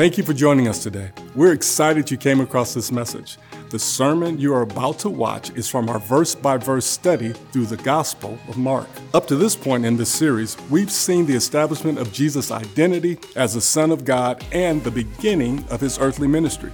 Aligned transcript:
Thank 0.00 0.16
you 0.16 0.24
for 0.24 0.32
joining 0.32 0.66
us 0.66 0.82
today. 0.82 1.10
We're 1.34 1.52
excited 1.52 2.10
you 2.10 2.16
came 2.16 2.40
across 2.40 2.72
this 2.72 2.90
message. 2.90 3.36
The 3.68 3.78
sermon 3.78 4.38
you 4.38 4.54
are 4.54 4.62
about 4.62 4.98
to 5.00 5.10
watch 5.10 5.50
is 5.50 5.68
from 5.68 5.90
our 5.90 5.98
verse 5.98 6.34
by 6.34 6.56
verse 6.56 6.86
study 6.86 7.34
through 7.52 7.66
the 7.66 7.76
Gospel 7.76 8.38
of 8.48 8.56
Mark. 8.56 8.88
Up 9.12 9.26
to 9.26 9.36
this 9.36 9.54
point 9.54 9.84
in 9.84 9.98
this 9.98 10.08
series, 10.10 10.56
we've 10.70 10.90
seen 10.90 11.26
the 11.26 11.34
establishment 11.34 11.98
of 11.98 12.14
Jesus' 12.14 12.50
identity 12.50 13.18
as 13.36 13.52
the 13.52 13.60
Son 13.60 13.90
of 13.90 14.06
God 14.06 14.42
and 14.52 14.82
the 14.82 14.90
beginning 14.90 15.62
of 15.68 15.82
his 15.82 15.98
earthly 15.98 16.26
ministry. 16.26 16.72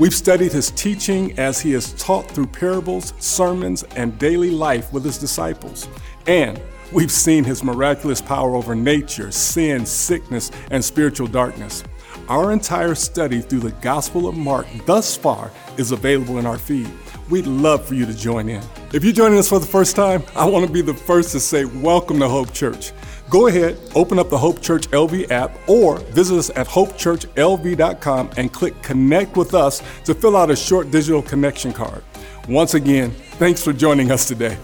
We've 0.00 0.12
studied 0.12 0.50
his 0.50 0.72
teaching 0.72 1.38
as 1.38 1.60
he 1.60 1.70
has 1.74 1.92
taught 1.92 2.28
through 2.28 2.48
parables, 2.48 3.14
sermons, 3.20 3.84
and 3.94 4.18
daily 4.18 4.50
life 4.50 4.92
with 4.92 5.04
his 5.04 5.16
disciples. 5.16 5.86
And 6.26 6.60
we've 6.92 7.12
seen 7.12 7.44
his 7.44 7.62
miraculous 7.62 8.20
power 8.20 8.56
over 8.56 8.74
nature, 8.74 9.30
sin, 9.30 9.86
sickness, 9.86 10.50
and 10.72 10.84
spiritual 10.84 11.28
darkness. 11.28 11.84
Our 12.28 12.52
entire 12.52 12.94
study 12.94 13.42
through 13.42 13.60
the 13.60 13.72
Gospel 13.82 14.26
of 14.26 14.34
Mark 14.34 14.66
thus 14.86 15.14
far 15.14 15.50
is 15.76 15.92
available 15.92 16.38
in 16.38 16.46
our 16.46 16.56
feed. 16.56 16.88
We'd 17.28 17.46
love 17.46 17.84
for 17.84 17.92
you 17.92 18.06
to 18.06 18.14
join 18.14 18.48
in. 18.48 18.62
If 18.94 19.04
you're 19.04 19.12
joining 19.12 19.38
us 19.38 19.50
for 19.50 19.58
the 19.58 19.66
first 19.66 19.94
time, 19.94 20.22
I 20.34 20.46
want 20.46 20.66
to 20.66 20.72
be 20.72 20.80
the 20.80 20.94
first 20.94 21.32
to 21.32 21.40
say 21.40 21.66
welcome 21.66 22.18
to 22.20 22.28
Hope 22.28 22.50
Church. 22.54 22.92
Go 23.28 23.48
ahead, 23.48 23.78
open 23.94 24.18
up 24.18 24.30
the 24.30 24.38
Hope 24.38 24.62
Church 24.62 24.88
LV 24.88 25.30
app 25.30 25.52
or 25.68 25.98
visit 25.98 26.38
us 26.38 26.50
at 26.56 26.66
hopechurchlv.com 26.66 28.30
and 28.38 28.50
click 28.50 28.82
Connect 28.82 29.36
with 29.36 29.52
Us 29.52 29.82
to 30.04 30.14
fill 30.14 30.34
out 30.34 30.50
a 30.50 30.56
short 30.56 30.90
digital 30.90 31.20
connection 31.20 31.74
card. 31.74 32.02
Once 32.48 32.72
again, 32.72 33.10
thanks 33.32 33.62
for 33.62 33.74
joining 33.74 34.10
us 34.10 34.26
today. 34.26 34.56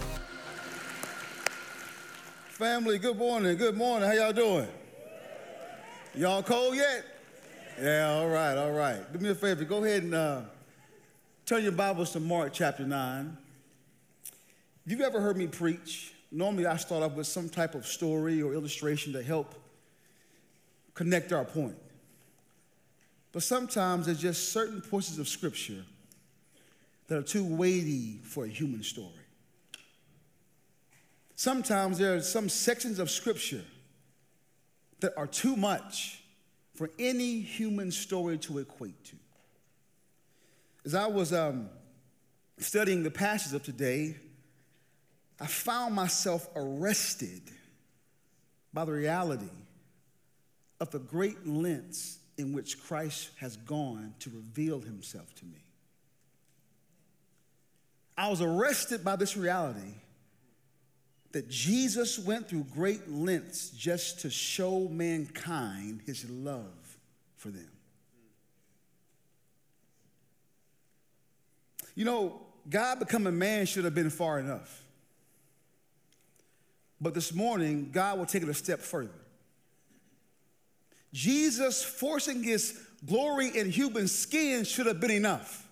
Family, 2.49 2.97
good 2.97 3.17
morning. 3.17 3.55
Good 3.55 3.77
morning. 3.77 4.07
How 4.07 4.15
y'all 4.15 4.33
doing? 4.33 4.67
Y'all 6.15 6.41
cold 6.41 6.75
yet? 6.75 7.10
Yeah, 7.79 8.11
all 8.11 8.27
right, 8.27 8.57
all 8.57 8.71
right. 8.71 9.11
Do 9.11 9.19
me 9.19 9.29
a 9.29 9.35
favor. 9.35 9.63
Go 9.63 9.83
ahead 9.83 10.03
and 10.03 10.13
uh, 10.13 10.41
turn 11.45 11.63
your 11.63 11.71
Bibles 11.71 12.11
to 12.11 12.19
Mark 12.19 12.53
chapter 12.53 12.85
9. 12.85 13.37
If 14.85 14.91
you've 14.91 15.01
ever 15.01 15.21
heard 15.21 15.37
me 15.37 15.47
preach, 15.47 16.13
normally 16.31 16.65
I 16.65 16.77
start 16.77 17.03
off 17.03 17.13
with 17.13 17.27
some 17.27 17.49
type 17.49 17.75
of 17.75 17.85
story 17.87 18.41
or 18.41 18.53
illustration 18.53 19.13
to 19.13 19.23
help 19.23 19.55
connect 20.93 21.31
our 21.31 21.45
point. 21.45 21.75
But 23.31 23.43
sometimes 23.43 24.05
there's 24.07 24.21
just 24.21 24.51
certain 24.51 24.81
portions 24.81 25.17
of 25.17 25.27
Scripture 25.27 25.83
that 27.07 27.17
are 27.17 27.23
too 27.23 27.43
weighty 27.43 28.19
for 28.23 28.45
a 28.45 28.49
human 28.49 28.83
story. 28.83 29.07
Sometimes 31.35 31.97
there 31.97 32.15
are 32.15 32.21
some 32.21 32.49
sections 32.49 32.99
of 32.99 33.09
Scripture 33.09 33.63
that 34.99 35.13
are 35.17 35.27
too 35.27 35.55
much 35.55 36.20
for 36.81 36.89
any 36.97 37.39
human 37.39 37.91
story 37.91 38.39
to 38.39 38.57
equate 38.57 39.03
to. 39.03 39.15
As 40.83 40.95
I 40.95 41.05
was 41.05 41.31
um, 41.31 41.69
studying 42.57 43.03
the 43.03 43.11
passage 43.11 43.53
of 43.53 43.61
today, 43.61 44.17
I 45.39 45.45
found 45.45 45.93
myself 45.93 46.49
arrested 46.55 47.43
by 48.73 48.85
the 48.85 48.93
reality 48.93 49.51
of 50.79 50.89
the 50.89 50.97
great 50.97 51.45
lengths 51.45 52.17
in 52.39 52.51
which 52.51 52.81
Christ 52.81 53.29
has 53.37 53.57
gone 53.57 54.15
to 54.17 54.31
reveal 54.31 54.79
himself 54.79 55.35
to 55.35 55.45
me. 55.45 55.63
I 58.17 58.27
was 58.27 58.41
arrested 58.41 59.03
by 59.03 59.17
this 59.17 59.37
reality 59.37 59.93
that 61.31 61.49
Jesus 61.49 62.19
went 62.19 62.49
through 62.49 62.65
great 62.73 63.09
lengths 63.09 63.69
just 63.69 64.21
to 64.21 64.29
show 64.29 64.87
mankind 64.89 66.01
his 66.05 66.29
love 66.29 66.97
for 67.37 67.49
them. 67.49 67.69
You 71.95 72.05
know, 72.05 72.41
God 72.69 72.99
becoming 72.99 73.37
man 73.37 73.65
should 73.65 73.85
have 73.85 73.95
been 73.95 74.09
far 74.09 74.39
enough. 74.39 74.83
But 76.99 77.13
this 77.13 77.33
morning, 77.33 77.89
God 77.91 78.19
will 78.19 78.25
take 78.25 78.43
it 78.43 78.49
a 78.49 78.53
step 78.53 78.79
further. 78.79 79.09
Jesus 81.13 81.83
forcing 81.83 82.43
his 82.43 82.79
glory 83.05 83.49
in 83.57 83.69
human 83.69 84.07
skin 84.07 84.63
should 84.63 84.85
have 84.85 84.99
been 84.99 85.11
enough. 85.11 85.67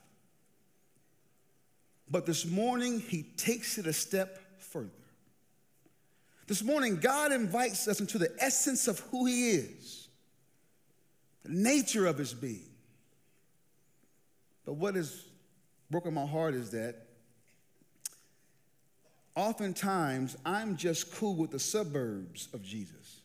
But 2.09 2.25
this 2.25 2.45
morning, 2.45 2.99
he 2.99 3.23
takes 3.23 3.77
it 3.77 3.85
a 3.85 3.93
step. 3.93 4.41
This 6.49 6.63
morning, 6.63 6.95
God 6.95 7.31
invites 7.31 7.87
us 7.87 7.99
into 7.99 8.17
the 8.17 8.31
essence 8.39 8.87
of 8.87 8.97
who 9.11 9.27
He 9.27 9.51
is, 9.51 10.07
the 11.43 11.51
nature 11.51 12.07
of 12.07 12.17
His 12.17 12.33
being. 12.33 12.71
But 14.65 14.73
what 14.73 14.95
has 14.95 15.25
broken 15.91 16.11
my 16.15 16.25
heart 16.25 16.55
is 16.55 16.71
that 16.71 17.05
oftentimes 19.35 20.37
I'm 20.43 20.75
just 20.75 21.13
cool 21.13 21.35
with 21.35 21.51
the 21.51 21.59
suburbs 21.59 22.49
of 22.51 22.63
Jesus. 22.63 23.21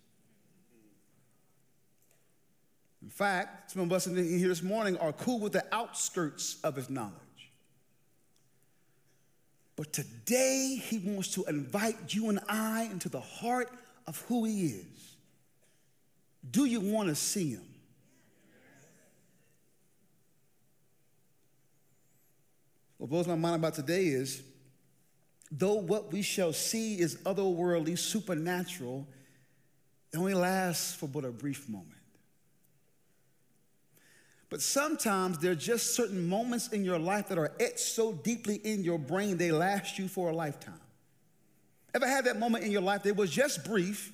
In 3.02 3.08
fact, 3.08 3.70
some 3.70 3.80
of 3.80 3.90
us 3.90 4.06
in 4.06 4.16
here 4.16 4.48
this 4.48 4.62
morning 4.62 4.98
are 4.98 5.14
cool 5.14 5.40
with 5.40 5.54
the 5.54 5.64
outskirts 5.72 6.58
of 6.62 6.76
His 6.76 6.90
knowledge. 6.90 7.14
But 9.76 9.92
today, 9.92 10.80
he 10.82 10.98
wants 10.98 11.28
to 11.34 11.44
invite 11.44 12.14
you 12.14 12.28
and 12.28 12.40
I 12.48 12.84
into 12.84 13.08
the 13.08 13.20
heart 13.20 13.70
of 14.06 14.20
who 14.28 14.44
he 14.44 14.66
is. 14.66 15.16
Do 16.48 16.64
you 16.64 16.80
want 16.80 17.08
to 17.08 17.14
see 17.14 17.50
him? 17.50 17.64
What 22.98 23.10
blows 23.10 23.26
my 23.26 23.34
mind 23.34 23.56
about 23.56 23.74
today 23.74 24.06
is 24.06 24.42
though 25.50 25.74
what 25.74 26.12
we 26.12 26.22
shall 26.22 26.52
see 26.52 26.98
is 26.98 27.16
otherworldly, 27.16 27.98
supernatural, 27.98 29.06
it 30.12 30.16
only 30.16 30.34
lasts 30.34 30.94
for 30.94 31.06
but 31.06 31.24
a 31.24 31.30
brief 31.30 31.68
moment. 31.68 31.93
But 34.50 34.60
sometimes 34.62 35.38
there 35.38 35.52
are 35.52 35.56
just 35.56 35.94
certain 35.94 36.28
moments 36.28 36.68
in 36.68 36.84
your 36.84 36.98
life 36.98 37.28
that 37.28 37.38
are 37.38 37.52
etched 37.58 37.78
so 37.80 38.12
deeply 38.12 38.56
in 38.56 38.84
your 38.84 38.98
brain, 38.98 39.36
they 39.36 39.52
last 39.52 39.98
you 39.98 40.08
for 40.08 40.30
a 40.30 40.32
lifetime. 40.32 40.80
Ever 41.94 42.06
had 42.06 42.26
that 42.26 42.38
moment 42.38 42.64
in 42.64 42.70
your 42.70 42.82
life 42.82 43.02
that 43.04 43.16
was 43.16 43.30
just 43.30 43.64
brief, 43.64 44.12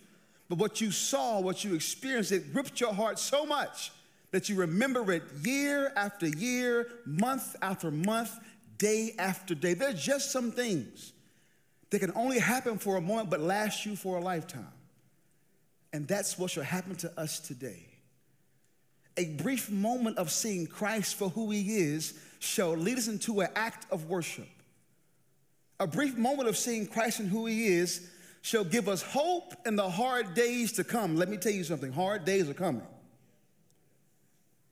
but 0.49 0.59
what 0.59 0.81
you 0.81 0.91
saw, 0.91 1.41
what 1.41 1.65
you 1.65 1.75
experienced, 1.75 2.33
it 2.33 2.53
gripped 2.53 2.81
your 2.81 2.93
heart 2.93 3.19
so 3.19 3.45
much 3.45 3.93
that 4.31 4.49
you 4.49 4.57
remember 4.57 5.11
it 5.13 5.23
year 5.43 5.93
after 5.97 6.27
year, 6.27 6.89
month 7.05 7.57
after 7.63 7.91
month, 7.91 8.39
day 8.79 9.15
after 9.19 9.55
day. 9.55 9.75
There's 9.75 10.03
just 10.03 10.31
some 10.31 10.53
things 10.53 11.13
that 11.91 11.99
can 11.99 12.13
only 12.15 12.39
happen 12.39 12.79
for 12.79 12.97
a 12.97 13.01
moment 13.01 13.31
but 13.31 13.41
last 13.41 13.85
you 13.85 13.97
for 13.97 14.19
a 14.19 14.21
lifetime. 14.21 14.73
And 15.93 16.07
that's 16.07 16.39
what 16.39 16.53
should 16.53 16.65
happen 16.65 16.95
to 16.97 17.21
us 17.21 17.41
today 17.41 17.90
a 19.16 19.26
brief 19.37 19.71
moment 19.71 20.19
of 20.19 20.31
seeing 20.31 20.66
Christ 20.66 21.16
for 21.16 21.28
who 21.28 21.50
he 21.50 21.78
is 21.78 22.15
shall 22.38 22.76
lead 22.76 22.98
us 22.98 23.09
into 23.09 23.41
an 23.41 23.48
act 23.54 23.87
of 23.93 24.06
worship. 24.06 24.48
A 25.78 25.87
brief 25.87 26.16
moment 26.16 26.48
of 26.48 26.56
seeing 26.56 26.87
Christ 26.87 27.21
and 27.21 27.28
who 27.28 27.47
he 27.47 27.66
is 27.66 28.09
shall 28.43 28.65
give 28.65 28.88
us 28.88 29.03
hope 29.03 29.54
in 29.66 29.76
the 29.76 29.88
hard 29.88 30.34
days 30.34 30.72
to 30.72 30.84
come. 30.84 31.16
Let 31.16 31.28
me 31.28 31.37
tell 31.37 31.53
you 31.53 31.65
something 31.65 31.93
hard 31.93 32.25
days 32.25 32.48
are 32.48 32.54
coming. 32.54 32.87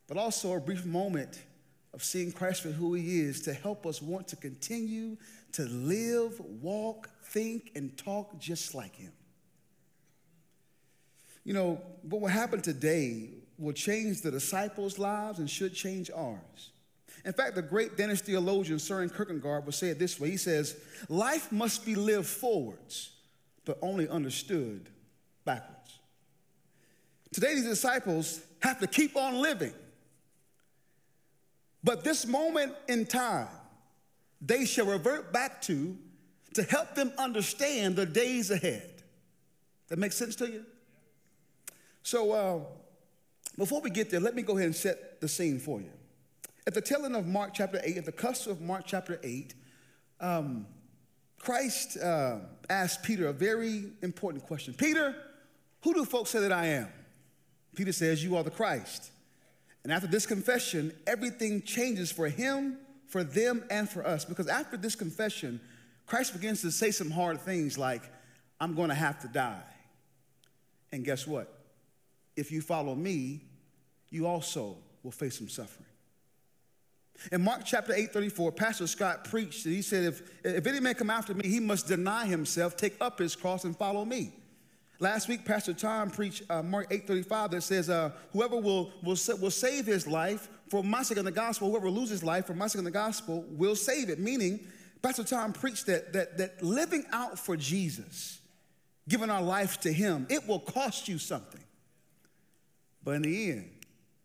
But 0.06 0.16
also 0.16 0.54
a 0.54 0.60
brief 0.60 0.86
moment 0.86 1.38
of 1.92 2.02
seeing 2.02 2.32
Christ 2.32 2.62
for 2.62 2.70
who 2.70 2.94
he 2.94 3.20
is 3.20 3.42
to 3.42 3.52
help 3.52 3.86
us 3.86 4.00
want 4.00 4.28
to 4.28 4.36
continue 4.36 5.16
to 5.52 5.64
live, 5.64 6.40
walk, 6.62 7.10
think, 7.24 7.72
and 7.74 7.96
talk 7.96 8.38
just 8.38 8.74
like 8.74 8.94
him. 8.94 9.12
You 11.44 11.54
know, 11.54 11.80
but 12.04 12.20
what 12.20 12.22
will 12.22 12.28
happen 12.28 12.60
today 12.60 13.30
will 13.58 13.72
change 13.72 14.22
the 14.22 14.30
disciples' 14.30 14.98
lives 14.98 15.38
and 15.38 15.50
should 15.50 15.74
change 15.74 16.10
ours. 16.14 16.70
In 17.24 17.32
fact, 17.32 17.56
the 17.56 17.62
great 17.62 17.96
Danish 17.96 18.20
theologian 18.20 18.78
Søren 18.78 19.14
Kierkegaard 19.14 19.64
will 19.64 19.72
say 19.72 19.88
it 19.88 19.98
this 19.98 20.20
way 20.20 20.30
He 20.30 20.36
says, 20.36 20.76
Life 21.08 21.50
must 21.50 21.84
be 21.84 21.94
lived 21.94 22.26
forwards, 22.26 23.10
but 23.64 23.78
only 23.82 24.08
understood 24.08 24.88
backwards. 25.44 25.98
Today, 27.32 27.54
these 27.54 27.66
disciples 27.66 28.40
have 28.60 28.80
to 28.80 28.86
keep 28.86 29.16
on 29.16 29.42
living. 29.42 29.74
But 31.84 32.04
this 32.04 32.26
moment 32.26 32.74
in 32.88 33.06
time, 33.06 33.48
they 34.40 34.64
shall 34.64 34.86
revert 34.86 35.32
back 35.32 35.60
to 35.62 35.96
to 36.54 36.62
help 36.62 36.94
them 36.94 37.12
understand 37.18 37.96
the 37.96 38.06
days 38.06 38.50
ahead. 38.50 39.02
That 39.88 39.98
makes 39.98 40.16
sense 40.16 40.34
to 40.36 40.50
you? 40.50 40.64
So, 42.02 42.32
uh, 42.32 42.60
before 43.58 43.80
we 43.80 43.90
get 43.90 44.08
there, 44.08 44.20
let 44.20 44.34
me 44.36 44.42
go 44.42 44.56
ahead 44.56 44.66
and 44.66 44.76
set 44.76 45.20
the 45.20 45.28
scene 45.28 45.58
for 45.58 45.80
you. 45.80 45.90
At 46.66 46.74
the 46.74 46.80
telling 46.80 47.14
of 47.16 47.26
Mark 47.26 47.54
chapter 47.54 47.80
8, 47.82 47.96
at 47.96 48.04
the 48.04 48.12
cusp 48.12 48.46
of 48.48 48.60
Mark 48.60 48.84
chapter 48.86 49.18
8, 49.22 49.54
um, 50.20 50.66
Christ 51.40 51.98
uh, 51.98 52.38
asked 52.70 53.02
Peter 53.02 53.26
a 53.26 53.32
very 53.32 53.86
important 54.02 54.44
question 54.44 54.74
Peter, 54.74 55.14
who 55.82 55.92
do 55.92 56.04
folks 56.04 56.30
say 56.30 56.40
that 56.40 56.52
I 56.52 56.66
am? 56.66 56.88
Peter 57.74 57.92
says, 57.92 58.22
You 58.22 58.36
are 58.36 58.44
the 58.44 58.50
Christ. 58.50 59.10
And 59.82 59.92
after 59.92 60.08
this 60.08 60.26
confession, 60.26 60.92
everything 61.06 61.62
changes 61.62 62.12
for 62.12 62.28
him, 62.28 62.78
for 63.06 63.24
them, 63.24 63.64
and 63.70 63.88
for 63.88 64.06
us. 64.06 64.24
Because 64.24 64.48
after 64.48 64.76
this 64.76 64.94
confession, 64.94 65.60
Christ 66.06 66.32
begins 66.32 66.60
to 66.62 66.70
say 66.70 66.90
some 66.90 67.10
hard 67.10 67.40
things 67.40 67.78
like, 67.78 68.02
I'm 68.60 68.74
going 68.74 68.88
to 68.88 68.94
have 68.94 69.20
to 69.20 69.28
die. 69.28 69.62
And 70.92 71.04
guess 71.04 71.26
what? 71.26 71.57
If 72.38 72.52
you 72.52 72.60
follow 72.60 72.94
me, 72.94 73.42
you 74.10 74.26
also 74.26 74.76
will 75.02 75.10
face 75.10 75.38
some 75.38 75.48
suffering. 75.48 75.86
In 77.32 77.42
Mark 77.42 77.62
chapter 77.64 77.92
8, 77.92 78.12
34, 78.12 78.52
Pastor 78.52 78.86
Scott 78.86 79.24
preached 79.24 79.66
and 79.66 79.74
he 79.74 79.82
said, 79.82 80.04
if, 80.04 80.22
if 80.44 80.66
any 80.66 80.78
man 80.78 80.94
come 80.94 81.10
after 81.10 81.34
me, 81.34 81.48
he 81.48 81.58
must 81.58 81.88
deny 81.88 82.26
himself, 82.26 82.76
take 82.76 82.94
up 83.00 83.18
his 83.18 83.34
cross, 83.34 83.64
and 83.64 83.76
follow 83.76 84.04
me. 84.04 84.32
Last 85.00 85.28
week, 85.28 85.44
Pastor 85.44 85.74
Tom 85.74 86.10
preached 86.10 86.42
uh, 86.50 86.62
Mark 86.62 86.90
8:35 86.90 87.52
that 87.52 87.62
says, 87.62 87.88
uh, 87.88 88.10
"Whoever 88.32 88.56
will, 88.56 88.92
will 89.02 89.16
will 89.40 89.50
save 89.50 89.86
his 89.86 90.08
life 90.08 90.48
for 90.68 90.82
my 90.82 91.04
sake 91.04 91.18
in 91.18 91.24
the 91.24 91.30
gospel, 91.30 91.70
whoever 91.70 91.88
loses 91.88 92.10
his 92.10 92.24
life 92.24 92.46
for 92.46 92.54
my 92.54 92.66
sake 92.66 92.80
in 92.80 92.84
the 92.84 92.90
gospel 92.90 93.44
will 93.50 93.76
save 93.76 94.08
it." 94.08 94.18
Meaning, 94.18 94.58
Pastor 95.00 95.22
Tom 95.22 95.52
preached 95.52 95.86
that 95.86 96.12
that 96.14 96.36
that 96.38 96.62
living 96.64 97.04
out 97.12 97.38
for 97.38 97.56
Jesus, 97.56 98.40
giving 99.08 99.30
our 99.30 99.42
life 99.42 99.78
to 99.82 99.92
Him, 99.92 100.26
it 100.28 100.46
will 100.48 100.58
cost 100.58 101.06
you 101.06 101.18
something, 101.18 101.62
but 103.02 103.12
in 103.12 103.22
the 103.22 103.50
end, 103.50 103.70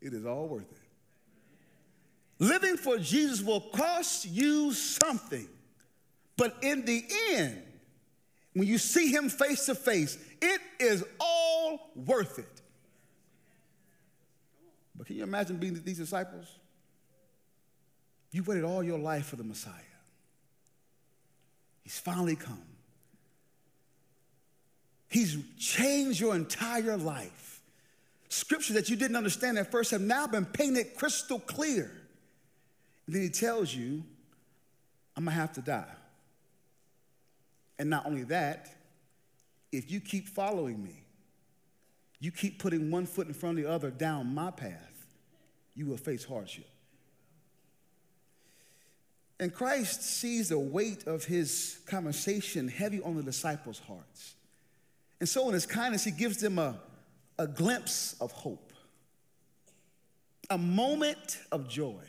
it 0.01 0.13
is 0.13 0.25
all 0.25 0.47
worth 0.47 0.71
it. 0.71 0.77
Living 2.39 2.77
for 2.77 2.97
Jesus 2.97 3.41
will 3.41 3.61
cost 3.61 4.25
you 4.25 4.73
something, 4.73 5.47
but 6.35 6.55
in 6.61 6.83
the 6.83 7.03
end, 7.31 7.61
when 8.53 8.67
you 8.67 8.77
see 8.77 9.11
Him 9.11 9.29
face 9.29 9.65
to 9.67 9.75
face, 9.75 10.17
it 10.41 10.61
is 10.79 11.03
all 11.19 11.91
worth 11.95 12.39
it. 12.39 12.61
But 14.95 15.07
can 15.07 15.15
you 15.15 15.23
imagine 15.23 15.57
being 15.57 15.81
these 15.83 15.97
disciples? 15.97 16.47
You 18.31 18.43
waited 18.43 18.63
all 18.63 18.83
your 18.83 18.99
life 18.99 19.27
for 19.27 19.35
the 19.35 19.43
Messiah. 19.43 19.73
He's 21.83 21.99
finally 21.99 22.35
come. 22.35 22.61
He's 25.07 25.37
changed 25.59 26.19
your 26.19 26.35
entire 26.35 26.97
life. 26.97 27.42
Scripture 28.33 28.73
that 28.73 28.89
you 28.89 28.95
didn't 28.95 29.15
understand 29.15 29.57
at 29.57 29.71
first 29.71 29.91
have 29.91 30.01
now 30.01 30.25
been 30.25 30.45
painted 30.45 30.95
crystal 30.95 31.39
clear. 31.39 31.91
And 33.05 33.15
then 33.15 33.21
he 33.21 33.29
tells 33.29 33.73
you, 33.73 34.03
I'm 35.15 35.25
gonna 35.25 35.35
have 35.35 35.53
to 35.53 35.61
die. 35.61 35.93
And 37.77 37.89
not 37.89 38.05
only 38.05 38.23
that, 38.23 38.75
if 39.71 39.91
you 39.91 39.99
keep 39.99 40.27
following 40.27 40.83
me, 40.83 41.03
you 42.19 42.31
keep 42.31 42.59
putting 42.59 42.89
one 42.89 43.05
foot 43.05 43.27
in 43.27 43.33
front 43.33 43.59
of 43.59 43.63
the 43.63 43.69
other 43.69 43.91
down 43.91 44.33
my 44.33 44.49
path, 44.49 45.05
you 45.75 45.85
will 45.85 45.97
face 45.97 46.23
hardship. 46.23 46.67
And 49.39 49.53
Christ 49.53 50.03
sees 50.03 50.49
the 50.49 50.59
weight 50.59 51.05
of 51.05 51.25
his 51.25 51.79
conversation 51.85 52.67
heavy 52.67 53.01
on 53.01 53.15
the 53.15 53.23
disciples' 53.23 53.79
hearts. 53.79 54.35
And 55.19 55.27
so, 55.27 55.47
in 55.47 55.53
his 55.53 55.65
kindness, 55.65 56.03
he 56.03 56.11
gives 56.11 56.37
them 56.37 56.57
a, 56.57 56.79
a 57.37 57.47
glimpse 57.47 58.15
of 58.21 58.31
hope, 58.31 58.73
a 60.49 60.57
moment 60.57 61.39
of 61.51 61.67
joy. 61.67 62.03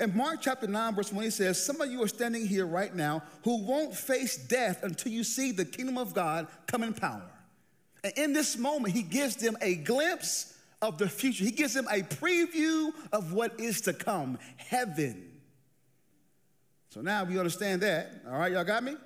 In 0.00 0.16
Mark 0.16 0.40
chapter 0.40 0.66
9, 0.66 0.94
verse 0.94 1.12
1, 1.12 1.24
he 1.24 1.30
says, 1.30 1.62
Some 1.62 1.80
of 1.80 1.90
you 1.90 2.02
are 2.02 2.08
standing 2.08 2.46
here 2.46 2.66
right 2.66 2.94
now 2.94 3.22
who 3.42 3.62
won't 3.64 3.94
face 3.94 4.36
death 4.36 4.82
until 4.82 5.12
you 5.12 5.24
see 5.24 5.52
the 5.52 5.64
kingdom 5.64 5.98
of 5.98 6.14
God 6.14 6.46
come 6.66 6.82
in 6.82 6.94
power. 6.94 7.30
And 8.02 8.12
in 8.16 8.32
this 8.32 8.56
moment, 8.56 8.94
he 8.94 9.02
gives 9.02 9.36
them 9.36 9.56
a 9.60 9.76
glimpse 9.76 10.54
of 10.80 10.98
the 10.98 11.08
future. 11.08 11.44
He 11.44 11.50
gives 11.50 11.74
them 11.74 11.86
a 11.90 12.02
preview 12.02 12.92
of 13.12 13.32
what 13.32 13.58
is 13.60 13.82
to 13.82 13.92
come 13.92 14.38
heaven. 14.56 15.30
So 16.90 17.00
now 17.00 17.24
we 17.24 17.38
understand 17.38 17.82
that. 17.82 18.22
All 18.26 18.38
right, 18.38 18.52
y'all 18.52 18.64
got 18.64 18.84
me? 18.84 18.96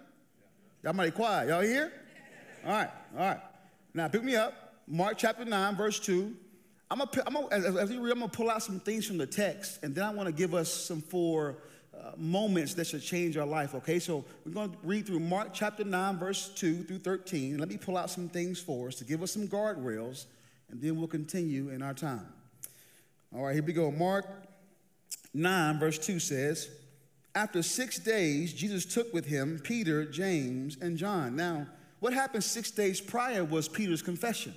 Y'all 0.82 0.92
mighty 0.92 1.10
quiet. 1.10 1.48
Y'all 1.48 1.62
here? 1.62 1.92
All 2.64 2.72
right, 2.72 2.90
all 3.16 3.20
right. 3.20 3.40
Now 3.94 4.08
pick 4.08 4.22
me 4.22 4.36
up. 4.36 4.67
Mark 4.90 5.18
chapter 5.18 5.44
9, 5.44 5.76
verse 5.76 6.00
2. 6.00 6.34
I'm 6.90 6.98
gonna, 6.98 7.10
I'm 7.26 7.34
gonna, 7.34 7.48
as, 7.50 7.90
we 7.90 7.98
read, 7.98 8.12
I'm 8.12 8.20
gonna 8.20 8.28
pull 8.28 8.48
out 8.48 8.62
some 8.62 8.80
things 8.80 9.06
from 9.06 9.18
the 9.18 9.26
text, 9.26 9.80
and 9.82 9.94
then 9.94 10.04
I 10.04 10.10
wanna 10.10 10.32
give 10.32 10.54
us 10.54 10.72
some 10.72 11.02
four 11.02 11.56
uh, 11.94 12.12
moments 12.16 12.72
that 12.74 12.86
should 12.86 13.02
change 13.02 13.36
our 13.36 13.46
life, 13.46 13.74
okay? 13.74 13.98
So 13.98 14.24
we're 14.46 14.52
gonna 14.52 14.72
read 14.82 15.06
through 15.06 15.20
Mark 15.20 15.50
chapter 15.52 15.84
9, 15.84 16.18
verse 16.18 16.48
2 16.54 16.84
through 16.84 17.00
13. 17.00 17.58
Let 17.58 17.68
me 17.68 17.76
pull 17.76 17.98
out 17.98 18.08
some 18.08 18.30
things 18.30 18.58
for 18.58 18.88
us 18.88 18.94
to 18.96 19.04
give 19.04 19.22
us 19.22 19.32
some 19.32 19.46
guardrails, 19.46 20.24
and 20.70 20.80
then 20.80 20.96
we'll 20.96 21.08
continue 21.08 21.68
in 21.68 21.82
our 21.82 21.94
time. 21.94 22.26
All 23.34 23.44
right, 23.44 23.54
here 23.54 23.62
we 23.62 23.74
go. 23.74 23.90
Mark 23.90 24.24
9, 25.34 25.78
verse 25.78 25.98
2 25.98 26.18
says, 26.18 26.70
After 27.34 27.62
six 27.62 27.98
days, 27.98 28.54
Jesus 28.54 28.86
took 28.86 29.12
with 29.12 29.26
him 29.26 29.60
Peter, 29.62 30.06
James, 30.06 30.78
and 30.80 30.96
John. 30.96 31.36
Now, 31.36 31.66
what 32.00 32.14
happened 32.14 32.44
six 32.44 32.70
days 32.70 33.02
prior 33.02 33.44
was 33.44 33.68
Peter's 33.68 34.00
confession 34.00 34.54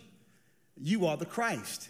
You 0.82 1.06
are 1.06 1.16
the 1.16 1.26
Christ. 1.26 1.90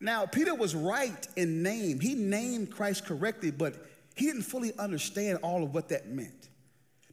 Now, 0.00 0.26
Peter 0.26 0.54
was 0.54 0.74
right 0.74 1.28
in 1.36 1.62
name. 1.62 2.00
He 2.00 2.14
named 2.14 2.70
Christ 2.70 3.04
correctly, 3.04 3.50
but 3.50 3.74
he 4.16 4.26
didn't 4.26 4.42
fully 4.42 4.72
understand 4.78 5.38
all 5.42 5.62
of 5.62 5.74
what 5.74 5.88
that 5.90 6.08
meant. 6.08 6.48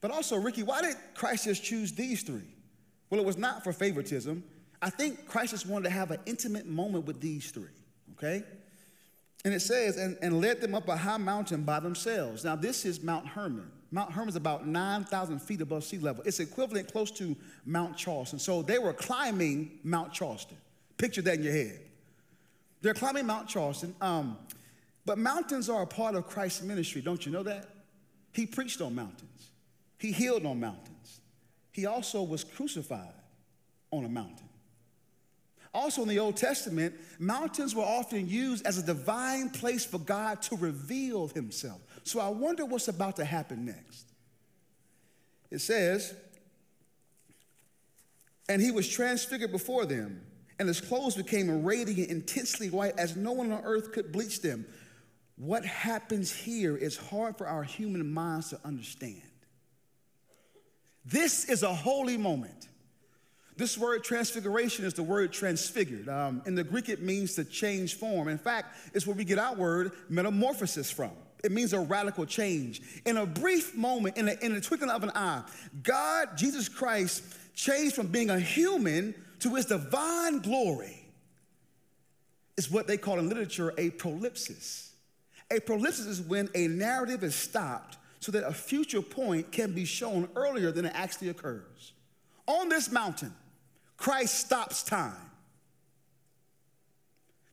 But 0.01 0.11
also, 0.11 0.38
Ricky, 0.38 0.63
why 0.63 0.81
did 0.81 0.95
Christ 1.13 1.45
just 1.45 1.63
choose 1.63 1.91
these 1.91 2.23
three? 2.23 2.47
Well, 3.09 3.19
it 3.19 3.25
was 3.25 3.38
not 3.38 3.63
for 3.63 3.73
favoritism. 3.73 4.44
I 4.81 4.89
think 4.89 5.27
Christ 5.27 5.51
just 5.51 5.65
wanted 5.67 5.89
to 5.89 5.94
have 5.94 6.11
an 6.11 6.19
intimate 6.25 6.65
moment 6.65 7.06
with 7.06 7.19
these 7.19 7.51
three, 7.51 7.69
okay? 8.13 8.44
And 9.44 9.53
it 9.53 9.61
says, 9.61 9.97
and, 9.97 10.17
and 10.21 10.39
led 10.41 10.61
them 10.61 10.73
up 10.75 10.88
a 10.88 10.95
high 10.95 11.17
mountain 11.17 11.63
by 11.63 11.79
themselves. 11.79 12.45
Now, 12.45 12.56
this 12.56 12.85
is 12.85 13.03
Mount 13.03 13.27
Hermon. 13.27 13.69
Mount 13.91 14.11
Hermon 14.11 14.29
is 14.29 14.35
about 14.35 14.67
9,000 14.67 15.39
feet 15.39 15.61
above 15.61 15.83
sea 15.83 15.97
level. 15.97 16.23
It's 16.25 16.39
equivalent 16.39 16.91
close 16.91 17.11
to 17.11 17.35
Mount 17.65 17.97
Charleston. 17.97 18.39
So 18.39 18.61
they 18.61 18.79
were 18.79 18.94
climbing 18.94 19.79
Mount 19.83 20.13
Charleston. 20.13 20.57
Picture 21.00 21.22
that 21.24 21.36
in 21.36 21.44
your 21.44 21.54
head. 21.54 21.80
They're 22.81 22.94
climbing 22.94 23.25
Mount 23.25 23.48
Charleston. 23.48 23.96
Um, 24.01 24.38
but 25.06 25.18
mountains 25.18 25.69
are 25.69 25.81
a 25.81 25.88
part 25.88 26.13
of 26.13 26.28
Christ's 26.28 26.62
ministry. 26.62 27.01
Don't 27.01 27.25
you 27.25 27.31
know 27.31 27.42
that? 27.44 27.68
He 28.34 28.46
preached 28.46 28.81
on 28.81 28.94
mountains, 28.94 29.50
he 29.98 30.12
healed 30.12 30.46
on 30.46 30.60
mountains. 30.60 31.22
He 31.72 31.86
also 31.86 32.22
was 32.22 32.44
crucified 32.44 33.13
on 33.92 34.04
a 34.04 34.10
mountain. 34.10 34.50
Also, 35.74 36.01
in 36.01 36.07
the 36.07 36.19
Old 36.19 36.36
Testament, 36.36 36.96
mountains 37.19 37.75
were 37.75 37.84
often 37.84 38.28
used 38.28 38.66
as 38.66 38.78
a 38.78 38.84
divine 38.84 39.50
place 39.50 39.86
for 39.86 40.00
God 40.00 40.42
to 40.44 40.57
reveal 40.57 41.28
himself. 41.28 41.80
So 42.04 42.19
I 42.19 42.28
wonder 42.28 42.66
what's 42.66 42.88
about 42.88 43.16
to 43.18 43.26
happen 43.26 43.66
next. 43.66 44.07
It 45.52 45.59
says, 45.59 46.14
and 48.50 48.62
he 48.62 48.71
was 48.71 48.90
transfigured 48.90 49.52
before 49.52 49.85
them 49.85 50.21
and 50.59 50.68
his 50.68 50.81
clothes 50.81 51.16
became 51.16 51.63
radiant, 51.63 52.11
intensely 52.11 52.69
white, 52.69 52.94
as 52.97 53.16
no 53.16 53.31
one 53.31 53.51
on 53.51 53.63
earth 53.63 53.94
could 53.94 54.11
bleach 54.11 54.42
them. 54.42 54.66
What 55.37 55.66
happens 55.66 56.35
here 56.35 56.75
is 56.75 56.97
hard 56.97 57.37
for 57.37 57.47
our 57.47 57.63
human 57.63 58.11
minds 58.11 58.49
to 58.49 58.59
understand. 58.66 59.21
This 61.06 61.45
is 61.45 61.63
a 61.63 61.73
holy 61.73 62.18
moment. 62.18 62.68
This 63.56 63.78
word 63.78 64.04
transfiguration 64.04 64.85
is 64.85 64.94
the 64.94 65.04
word 65.04 65.31
transfigured. 65.31 66.07
Um, 66.09 66.42
in 66.45 66.56
the 66.56 66.63
Greek, 66.63 66.89
it 66.89 67.01
means 67.01 67.35
to 67.35 67.45
change 67.45 67.95
form. 67.95 68.28
In 68.28 68.37
fact, 68.37 68.75
it's 68.94 69.07
where 69.07 69.16
we 69.16 69.25
get 69.25 69.39
our 69.39 69.56
word 69.56 69.94
metamorphosis 70.09 70.92
from. 70.92 71.11
It 71.44 71.54
means 71.54 71.71
a 71.71 71.80
radical 71.80 72.25
change. 72.25 72.81
In 73.06 73.18
a 73.18 73.25
brief 73.25 73.75
moment, 73.75 74.18
in 74.18 74.28
a, 74.28 74.33
in 74.42 74.59
twinkling 74.61 74.92
of 74.92 75.04
an 75.04 75.11
eye, 75.16 75.44
God, 75.83 76.37
Jesus 76.37 76.68
Christ, 76.68 77.23
changed 77.56 77.95
from 77.95 78.07
being 78.07 78.30
a 78.30 78.39
human 78.39 79.16
to 79.40 79.56
his 79.56 79.66
divine 79.66 80.40
glory 80.40 81.06
is 82.58 82.69
what 82.69 82.88
they 82.88 82.98
call 82.98 83.19
in 83.19 83.30
literature 83.30 83.74
a 83.78 83.90
prolepsis. 83.92 84.90
A 85.52 85.60
prolepsis 85.60 86.08
is 86.08 86.22
when 86.22 86.50
a 86.54 86.68
narrative 86.68 87.24
is 87.24 87.36
stopped 87.36 87.98
so 88.19 88.31
that 88.34 88.46
a 88.46 88.54
future 88.54 89.02
point 89.02 89.52
can 89.52 89.74
be 89.74 89.86
shown 89.86 90.30
earlier 90.36 90.72
than 90.72 90.86
it 90.86 90.92
actually 90.94 91.30
occurs. 91.30 91.94
On 92.48 92.68
this 92.68 92.92
mountain, 92.92 93.34
Christ 93.98 94.40
stops 94.40 94.84
time, 94.84 95.14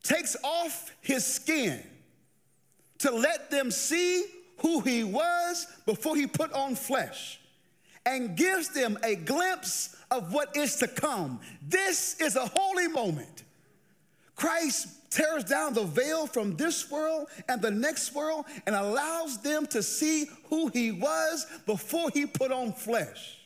takes 0.02 0.36
off 0.42 0.94
his 1.00 1.24
skin 1.24 1.82
to 2.98 3.10
let 3.10 3.50
them 3.50 3.70
see 3.70 4.24
who 4.58 4.80
he 4.80 5.04
was 5.04 5.66
before 5.84 6.16
he 6.16 6.26
put 6.26 6.52
on 6.52 6.74
flesh 6.74 7.40
and 8.04 8.36
gives 8.36 8.68
them 8.70 8.98
a 9.02 9.16
glimpse 9.16 9.95
of 10.10 10.32
what 10.32 10.56
is 10.56 10.76
to 10.76 10.88
come. 10.88 11.40
This 11.66 12.20
is 12.20 12.36
a 12.36 12.46
holy 12.46 12.88
moment. 12.88 13.44
Christ 14.34 14.88
tears 15.10 15.44
down 15.44 15.72
the 15.72 15.84
veil 15.84 16.26
from 16.26 16.56
this 16.56 16.90
world 16.90 17.28
and 17.48 17.60
the 17.62 17.70
next 17.70 18.14
world 18.14 18.44
and 18.66 18.74
allows 18.74 19.40
them 19.40 19.66
to 19.68 19.82
see 19.82 20.26
who 20.50 20.68
he 20.68 20.92
was 20.92 21.46
before 21.64 22.10
he 22.12 22.26
put 22.26 22.52
on 22.52 22.72
flesh. 22.72 23.38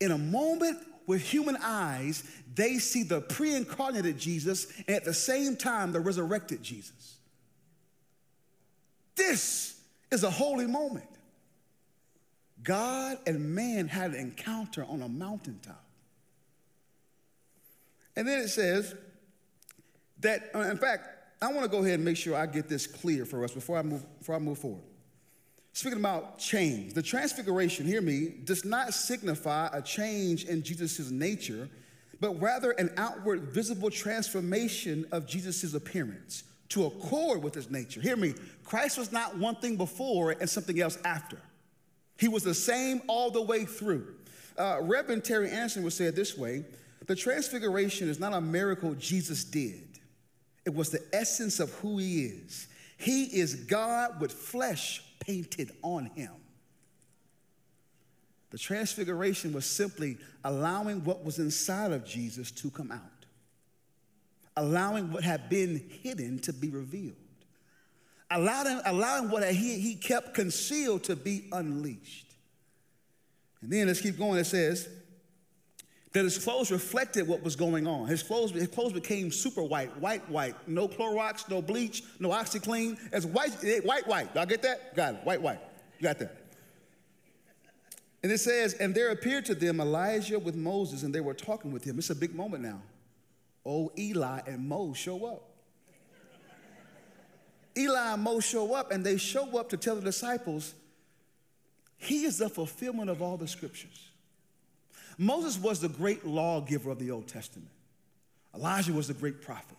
In 0.00 0.12
a 0.12 0.18
moment 0.18 0.78
with 1.06 1.22
human 1.22 1.56
eyes, 1.60 2.22
they 2.54 2.78
see 2.78 3.02
the 3.02 3.20
pre 3.20 3.54
incarnated 3.54 4.18
Jesus 4.18 4.66
and 4.86 4.96
at 4.96 5.04
the 5.04 5.14
same 5.14 5.56
time 5.56 5.92
the 5.92 6.00
resurrected 6.00 6.62
Jesus. 6.62 7.18
This 9.16 9.80
is 10.10 10.22
a 10.22 10.30
holy 10.30 10.66
moment. 10.66 11.06
God 12.62 13.18
and 13.26 13.54
man 13.54 13.88
had 13.88 14.12
an 14.12 14.20
encounter 14.20 14.84
on 14.88 15.02
a 15.02 15.08
mountaintop. 15.08 15.84
And 18.16 18.28
then 18.28 18.40
it 18.40 18.48
says 18.48 18.94
that, 20.20 20.50
uh, 20.54 20.60
in 20.60 20.76
fact, 20.76 21.08
I 21.40 21.52
want 21.52 21.62
to 21.62 21.68
go 21.68 21.78
ahead 21.78 21.94
and 21.94 22.04
make 22.04 22.16
sure 22.16 22.36
I 22.36 22.46
get 22.46 22.68
this 22.68 22.86
clear 22.86 23.24
for 23.24 23.42
us 23.42 23.52
before 23.52 23.78
I 23.78 23.82
move, 23.82 24.04
before 24.18 24.36
I 24.36 24.38
move 24.38 24.58
forward. 24.58 24.82
Speaking 25.72 25.98
about 25.98 26.38
change, 26.38 26.92
the 26.92 27.02
transfiguration, 27.02 27.86
hear 27.86 28.02
me, 28.02 28.34
does 28.44 28.64
not 28.64 28.92
signify 28.92 29.70
a 29.72 29.80
change 29.80 30.44
in 30.44 30.62
Jesus' 30.62 31.10
nature, 31.10 31.68
but 32.20 32.40
rather 32.40 32.72
an 32.72 32.90
outward 32.98 33.40
visible 33.44 33.90
transformation 33.90 35.06
of 35.10 35.26
Jesus' 35.26 35.74
appearance 35.74 36.44
to 36.68 36.84
accord 36.84 37.42
with 37.42 37.54
his 37.54 37.70
nature. 37.70 38.00
Hear 38.00 38.16
me, 38.16 38.34
Christ 38.64 38.98
was 38.98 39.12
not 39.12 39.36
one 39.38 39.56
thing 39.56 39.76
before 39.76 40.32
and 40.32 40.48
something 40.48 40.78
else 40.80 40.98
after. 41.04 41.38
He 42.18 42.28
was 42.28 42.42
the 42.42 42.54
same 42.54 43.02
all 43.08 43.30
the 43.30 43.42
way 43.42 43.64
through. 43.64 44.14
Uh, 44.56 44.78
Reverend 44.82 45.24
Terry 45.24 45.50
Anderson 45.50 45.82
would 45.82 45.92
say 45.92 46.06
it 46.06 46.16
this 46.16 46.36
way 46.36 46.64
The 47.06 47.16
transfiguration 47.16 48.08
is 48.08 48.20
not 48.20 48.32
a 48.32 48.40
miracle 48.40 48.94
Jesus 48.94 49.44
did, 49.44 49.98
it 50.64 50.74
was 50.74 50.90
the 50.90 51.02
essence 51.12 51.60
of 51.60 51.72
who 51.74 51.98
he 51.98 52.24
is. 52.26 52.68
He 52.98 53.24
is 53.24 53.56
God 53.56 54.20
with 54.20 54.32
flesh 54.32 55.02
painted 55.18 55.72
on 55.82 56.06
him. 56.06 56.30
The 58.50 58.58
transfiguration 58.58 59.52
was 59.52 59.64
simply 59.64 60.18
allowing 60.44 61.02
what 61.04 61.24
was 61.24 61.38
inside 61.38 61.90
of 61.90 62.04
Jesus 62.04 62.50
to 62.52 62.70
come 62.70 62.92
out, 62.92 63.00
allowing 64.56 65.10
what 65.10 65.24
had 65.24 65.48
been 65.48 65.82
hidden 66.02 66.38
to 66.40 66.52
be 66.52 66.68
revealed, 66.68 67.16
allowing, 68.32 68.80
allowing 68.84 69.30
what 69.30 69.48
he, 69.52 69.78
he 69.78 69.94
kept 69.94 70.34
concealed 70.34 71.04
to 71.04 71.16
be 71.16 71.48
unleashed. 71.52 72.34
And 73.60 73.70
then 73.70 73.86
let's 73.86 74.00
keep 74.00 74.18
going. 74.18 74.38
It 74.38 74.44
says, 74.44 74.88
that 76.12 76.24
his 76.24 76.38
clothes 76.38 76.70
reflected 76.70 77.26
what 77.26 77.42
was 77.42 77.56
going 77.56 77.86
on. 77.86 78.06
His 78.06 78.22
clothes, 78.22 78.50
his 78.50 78.68
clothes 78.68 78.92
became 78.92 79.30
super 79.30 79.62
white, 79.62 79.96
white, 79.98 80.28
white. 80.28 80.54
No 80.68 80.86
Clorox, 80.86 81.48
no 81.48 81.62
bleach, 81.62 82.02
no 82.18 82.30
OxiClean. 82.30 82.98
It's 83.12 83.24
white, 83.24 83.52
eh, 83.64 83.80
white, 83.80 84.06
white. 84.06 84.28
Y'all 84.34 84.46
get 84.46 84.62
that? 84.62 84.94
Got 84.94 85.14
it. 85.14 85.20
White, 85.24 85.40
white. 85.40 85.60
You 85.98 86.02
got 86.02 86.18
that. 86.18 86.36
And 88.22 88.30
it 88.30 88.38
says, 88.38 88.74
and 88.74 88.94
there 88.94 89.10
appeared 89.10 89.46
to 89.46 89.54
them 89.54 89.80
Elijah 89.80 90.38
with 90.38 90.54
Moses, 90.54 91.02
and 91.02 91.14
they 91.14 91.20
were 91.20 91.34
talking 91.34 91.72
with 91.72 91.82
him. 91.82 91.98
It's 91.98 92.10
a 92.10 92.14
big 92.14 92.34
moment 92.34 92.62
now. 92.62 92.80
Oh, 93.64 93.90
Eli 93.98 94.40
and 94.46 94.68
Mo 94.68 94.92
show 94.92 95.24
up. 95.24 95.51
Eli 97.76 98.14
and 98.14 98.22
Mo 98.22 98.40
show 98.40 98.74
up, 98.74 98.90
and 98.92 99.04
they 99.04 99.16
show 99.16 99.58
up 99.58 99.70
to 99.70 99.76
tell 99.76 99.94
the 99.94 100.02
disciples, 100.02 100.74
He 101.96 102.24
is 102.24 102.38
the 102.38 102.48
fulfillment 102.48 103.10
of 103.10 103.22
all 103.22 103.36
the 103.36 103.48
scriptures. 103.48 104.08
Moses 105.18 105.58
was 105.58 105.80
the 105.80 105.88
great 105.88 106.26
lawgiver 106.26 106.90
of 106.90 106.98
the 106.98 107.10
Old 107.10 107.28
Testament. 107.28 107.70
Elijah 108.54 108.92
was 108.92 109.08
the 109.08 109.14
great 109.14 109.42
prophet. 109.42 109.76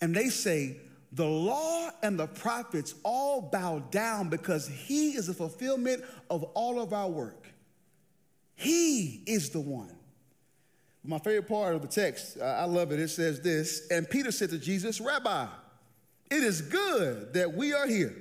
And 0.00 0.14
they 0.14 0.28
say, 0.28 0.76
the 1.14 1.26
law 1.26 1.90
and 2.02 2.18
the 2.18 2.26
prophets 2.26 2.94
all 3.04 3.40
bow 3.40 3.78
down 3.90 4.28
because 4.28 4.66
he 4.66 5.10
is 5.12 5.28
the 5.28 5.34
fulfillment 5.34 6.02
of 6.28 6.42
all 6.54 6.80
of 6.80 6.92
our 6.92 7.08
work. 7.08 7.46
He 8.56 9.22
is 9.26 9.50
the 9.50 9.60
one. 9.60 9.94
My 11.04 11.18
favorite 11.18 11.46
part 11.46 11.76
of 11.76 11.82
the 11.82 11.88
text, 11.88 12.38
uh, 12.40 12.44
I 12.44 12.64
love 12.64 12.90
it. 12.90 12.98
It 12.98 13.08
says 13.08 13.40
this 13.40 13.86
And 13.90 14.08
Peter 14.08 14.32
said 14.32 14.50
to 14.50 14.58
Jesus, 14.58 15.00
Rabbi, 15.00 15.46
it 16.30 16.42
is 16.42 16.60
good 16.60 17.34
that 17.34 17.54
we 17.54 17.72
are 17.72 17.86
here. 17.86 18.14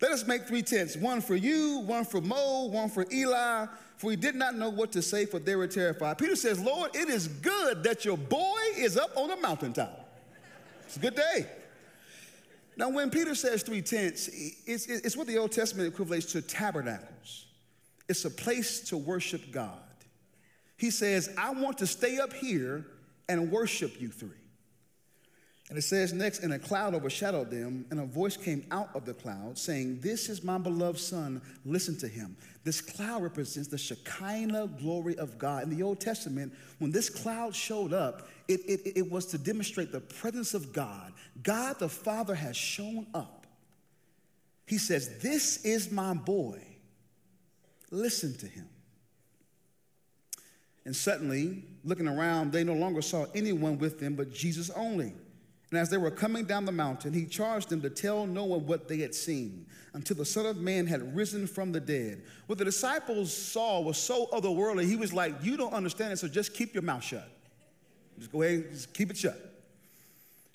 Let 0.00 0.12
us 0.12 0.26
make 0.26 0.46
three 0.46 0.62
tents 0.62 0.96
one 0.96 1.20
for 1.20 1.36
you, 1.36 1.80
one 1.80 2.04
for 2.04 2.20
Mo, 2.20 2.66
one 2.66 2.88
for 2.88 3.06
Eli 3.12 3.66
for 3.98 4.12
he 4.12 4.16
did 4.16 4.36
not 4.36 4.54
know 4.54 4.70
what 4.70 4.92
to 4.92 5.02
say, 5.02 5.26
for 5.26 5.40
they 5.40 5.56
were 5.56 5.66
terrified. 5.66 6.18
Peter 6.18 6.36
says, 6.36 6.60
Lord, 6.60 6.94
it 6.94 7.08
is 7.08 7.26
good 7.26 7.82
that 7.82 8.04
your 8.04 8.16
boy 8.16 8.60
is 8.76 8.96
up 8.96 9.10
on 9.16 9.32
a 9.32 9.36
mountaintop. 9.36 10.08
It's 10.86 10.96
a 10.96 11.00
good 11.00 11.16
day. 11.16 11.46
Now, 12.76 12.90
when 12.90 13.10
Peter 13.10 13.34
says 13.34 13.64
three 13.64 13.82
tents, 13.82 14.28
it's, 14.66 14.86
it's 14.86 15.16
what 15.16 15.26
the 15.26 15.36
Old 15.36 15.50
Testament 15.50 15.92
equates 15.92 16.30
to 16.30 16.40
tabernacles. 16.40 17.46
It's 18.08 18.24
a 18.24 18.30
place 18.30 18.80
to 18.82 18.96
worship 18.96 19.50
God. 19.50 19.72
He 20.76 20.92
says, 20.92 21.34
I 21.36 21.50
want 21.50 21.78
to 21.78 21.86
stay 21.86 22.18
up 22.18 22.32
here 22.32 22.86
and 23.28 23.50
worship 23.50 24.00
you 24.00 24.10
three. 24.10 24.30
And 25.68 25.76
it 25.76 25.82
says 25.82 26.14
next, 26.14 26.42
and 26.42 26.54
a 26.54 26.58
cloud 26.58 26.94
overshadowed 26.94 27.50
them, 27.50 27.84
and 27.90 28.00
a 28.00 28.06
voice 28.06 28.38
came 28.38 28.64
out 28.70 28.88
of 28.94 29.04
the 29.04 29.12
cloud 29.12 29.58
saying, 29.58 30.00
This 30.00 30.30
is 30.30 30.42
my 30.42 30.56
beloved 30.56 30.98
son, 30.98 31.42
listen 31.66 31.96
to 31.98 32.08
him. 32.08 32.36
This 32.64 32.80
cloud 32.80 33.22
represents 33.22 33.68
the 33.68 33.76
Shekinah 33.76 34.68
glory 34.78 35.16
of 35.18 35.38
God. 35.38 35.64
In 35.64 35.70
the 35.70 35.82
Old 35.82 36.00
Testament, 36.00 36.54
when 36.78 36.90
this 36.90 37.10
cloud 37.10 37.54
showed 37.54 37.92
up, 37.92 38.28
it, 38.48 38.60
it, 38.60 38.92
it 38.96 39.10
was 39.10 39.26
to 39.26 39.38
demonstrate 39.38 39.92
the 39.92 40.00
presence 40.00 40.54
of 40.54 40.72
God. 40.72 41.12
God 41.42 41.78
the 41.78 41.88
Father 41.88 42.34
has 42.34 42.56
shown 42.56 43.06
up. 43.12 43.46
He 44.66 44.78
says, 44.78 45.18
This 45.18 45.64
is 45.66 45.92
my 45.92 46.14
boy, 46.14 46.62
listen 47.90 48.34
to 48.38 48.46
him. 48.46 48.68
And 50.86 50.96
suddenly, 50.96 51.64
looking 51.84 52.08
around, 52.08 52.52
they 52.52 52.64
no 52.64 52.72
longer 52.72 53.02
saw 53.02 53.26
anyone 53.34 53.78
with 53.78 54.00
them 54.00 54.14
but 54.14 54.32
Jesus 54.32 54.70
only. 54.70 55.12
And 55.70 55.78
as 55.78 55.90
they 55.90 55.98
were 55.98 56.10
coming 56.10 56.44
down 56.44 56.64
the 56.64 56.72
mountain, 56.72 57.12
he 57.12 57.26
charged 57.26 57.68
them 57.68 57.82
to 57.82 57.90
tell 57.90 58.26
no 58.26 58.44
one 58.44 58.66
what 58.66 58.88
they 58.88 58.98
had 58.98 59.14
seen 59.14 59.66
until 59.92 60.16
the 60.16 60.24
Son 60.24 60.46
of 60.46 60.56
Man 60.56 60.86
had 60.86 61.14
risen 61.14 61.46
from 61.46 61.72
the 61.72 61.80
dead. 61.80 62.22
What 62.46 62.58
the 62.58 62.64
disciples 62.64 63.36
saw 63.36 63.80
was 63.80 63.98
so 63.98 64.26
otherworldly, 64.32 64.86
he 64.86 64.96
was 64.96 65.12
like, 65.12 65.34
You 65.42 65.56
don't 65.56 65.74
understand 65.74 66.12
it, 66.12 66.18
so 66.18 66.28
just 66.28 66.54
keep 66.54 66.72
your 66.72 66.82
mouth 66.82 67.04
shut. 67.04 67.28
Just 68.18 68.32
go 68.32 68.42
ahead 68.42 68.60
and 68.60 68.72
just 68.72 68.94
keep 68.94 69.10
it 69.10 69.18
shut. 69.18 69.38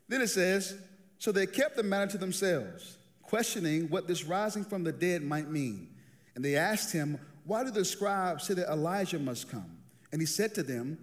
Then 0.07 0.21
it 0.21 0.29
says, 0.29 0.75
So 1.19 1.31
they 1.31 1.45
kept 1.45 1.75
the 1.75 1.83
matter 1.83 2.11
to 2.13 2.17
themselves, 2.17 2.97
questioning 3.21 3.89
what 3.89 4.07
this 4.07 4.23
rising 4.23 4.65
from 4.65 4.83
the 4.83 4.91
dead 4.91 5.21
might 5.21 5.49
mean. 5.49 5.89
And 6.35 6.43
they 6.43 6.55
asked 6.55 6.91
him, 6.91 7.19
Why 7.45 7.63
do 7.63 7.69
the 7.69 7.85
scribes 7.85 8.45
say 8.45 8.55
that 8.55 8.71
Elijah 8.71 9.19
must 9.19 9.49
come? 9.49 9.77
And 10.11 10.19
he 10.19 10.25
said 10.25 10.55
to 10.55 10.63
them, 10.63 10.97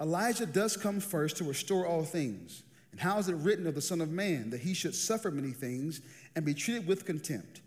Elijah 0.00 0.46
does 0.46 0.76
come 0.76 0.98
first 0.98 1.36
to 1.36 1.44
restore 1.44 1.86
all 1.86 2.02
things. 2.02 2.64
And 2.92 3.00
how 3.00 3.18
is 3.18 3.28
it 3.28 3.34
written 3.36 3.66
of 3.66 3.74
the 3.74 3.80
Son 3.80 4.00
of 4.00 4.10
Man 4.10 4.50
that 4.50 4.60
he 4.60 4.74
should 4.74 4.94
suffer 4.94 5.30
many 5.30 5.50
things 5.50 6.00
and 6.36 6.44
be 6.44 6.54
treated 6.54 6.86
with 6.86 7.04
contempt? 7.04 7.62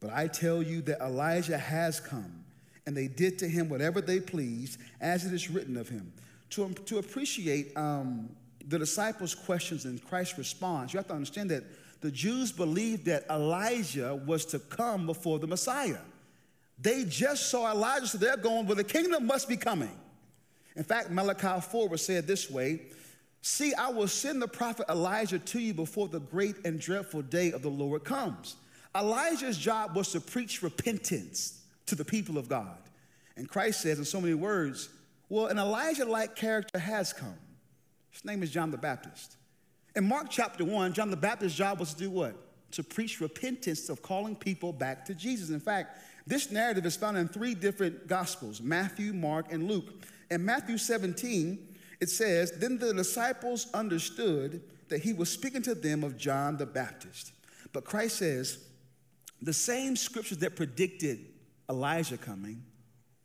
But 0.00 0.12
I 0.12 0.28
tell 0.28 0.62
you 0.62 0.82
that 0.82 1.00
Elijah 1.00 1.58
has 1.58 1.98
come, 1.98 2.44
and 2.86 2.96
they 2.96 3.08
did 3.08 3.38
to 3.40 3.48
him 3.48 3.68
whatever 3.68 4.00
they 4.00 4.20
pleased, 4.20 4.78
as 5.00 5.24
it 5.24 5.32
is 5.32 5.50
written 5.50 5.76
of 5.76 5.88
him. 5.88 6.12
To, 6.50 6.72
to 6.86 6.98
appreciate 6.98 7.76
um, 7.76 8.28
the 8.66 8.78
disciples' 8.78 9.34
questions 9.34 9.86
and 9.86 10.02
Christ's 10.04 10.38
response, 10.38 10.92
you 10.92 10.98
have 10.98 11.08
to 11.08 11.14
understand 11.14 11.50
that 11.50 11.64
the 12.00 12.10
Jews 12.10 12.52
believed 12.52 13.06
that 13.06 13.24
Elijah 13.28 14.14
was 14.14 14.44
to 14.46 14.58
come 14.58 15.06
before 15.06 15.38
the 15.38 15.48
Messiah. 15.48 15.98
They 16.80 17.04
just 17.04 17.50
saw 17.50 17.72
Elijah, 17.72 18.06
so 18.06 18.18
they're 18.18 18.36
going, 18.36 18.66
well, 18.66 18.76
the 18.76 18.84
kingdom 18.84 19.26
must 19.26 19.48
be 19.48 19.56
coming. 19.56 19.98
In 20.76 20.84
fact, 20.84 21.10
Malachi 21.10 21.60
4 21.60 21.88
was 21.88 22.04
said 22.04 22.26
this 22.26 22.48
way 22.48 22.82
See, 23.48 23.72
I 23.72 23.88
will 23.88 24.08
send 24.08 24.42
the 24.42 24.46
prophet 24.46 24.84
Elijah 24.90 25.38
to 25.38 25.58
you 25.58 25.72
before 25.72 26.06
the 26.06 26.20
great 26.20 26.56
and 26.66 26.78
dreadful 26.78 27.22
day 27.22 27.50
of 27.52 27.62
the 27.62 27.70
Lord 27.70 28.04
comes. 28.04 28.56
Elijah's 28.94 29.56
job 29.56 29.96
was 29.96 30.12
to 30.12 30.20
preach 30.20 30.62
repentance 30.62 31.62
to 31.86 31.94
the 31.94 32.04
people 32.04 32.36
of 32.36 32.50
God. 32.50 32.76
And 33.38 33.48
Christ 33.48 33.80
says 33.80 33.98
in 33.98 34.04
so 34.04 34.20
many 34.20 34.34
words, 34.34 34.90
well, 35.30 35.46
an 35.46 35.58
Elijah 35.58 36.04
like 36.04 36.36
character 36.36 36.78
has 36.78 37.14
come. 37.14 37.38
His 38.10 38.22
name 38.22 38.42
is 38.42 38.50
John 38.50 38.70
the 38.70 38.76
Baptist. 38.76 39.38
In 39.96 40.04
Mark 40.04 40.26
chapter 40.28 40.66
1, 40.66 40.92
John 40.92 41.10
the 41.10 41.16
Baptist's 41.16 41.56
job 41.56 41.80
was 41.80 41.94
to 41.94 41.98
do 41.98 42.10
what? 42.10 42.36
To 42.72 42.82
preach 42.82 43.18
repentance 43.18 43.88
of 43.88 44.02
calling 44.02 44.36
people 44.36 44.74
back 44.74 45.06
to 45.06 45.14
Jesus. 45.14 45.48
In 45.48 45.60
fact, 45.60 46.02
this 46.26 46.50
narrative 46.50 46.84
is 46.84 46.96
found 46.96 47.16
in 47.16 47.28
three 47.28 47.54
different 47.54 48.08
gospels 48.08 48.60
Matthew, 48.60 49.14
Mark, 49.14 49.50
and 49.50 49.66
Luke. 49.66 49.86
In 50.30 50.44
Matthew 50.44 50.76
17, 50.76 51.67
it 52.00 52.10
says, 52.10 52.52
Then 52.52 52.78
the 52.78 52.94
disciples 52.94 53.66
understood 53.74 54.62
that 54.88 55.00
he 55.00 55.12
was 55.12 55.28
speaking 55.30 55.62
to 55.62 55.74
them 55.74 56.04
of 56.04 56.16
John 56.16 56.56
the 56.56 56.66
Baptist. 56.66 57.32
But 57.72 57.84
Christ 57.84 58.16
says, 58.16 58.58
the 59.40 59.52
same 59.52 59.96
scriptures 59.96 60.38
that 60.38 60.56
predicted 60.56 61.24
Elijah 61.70 62.16
coming 62.16 62.62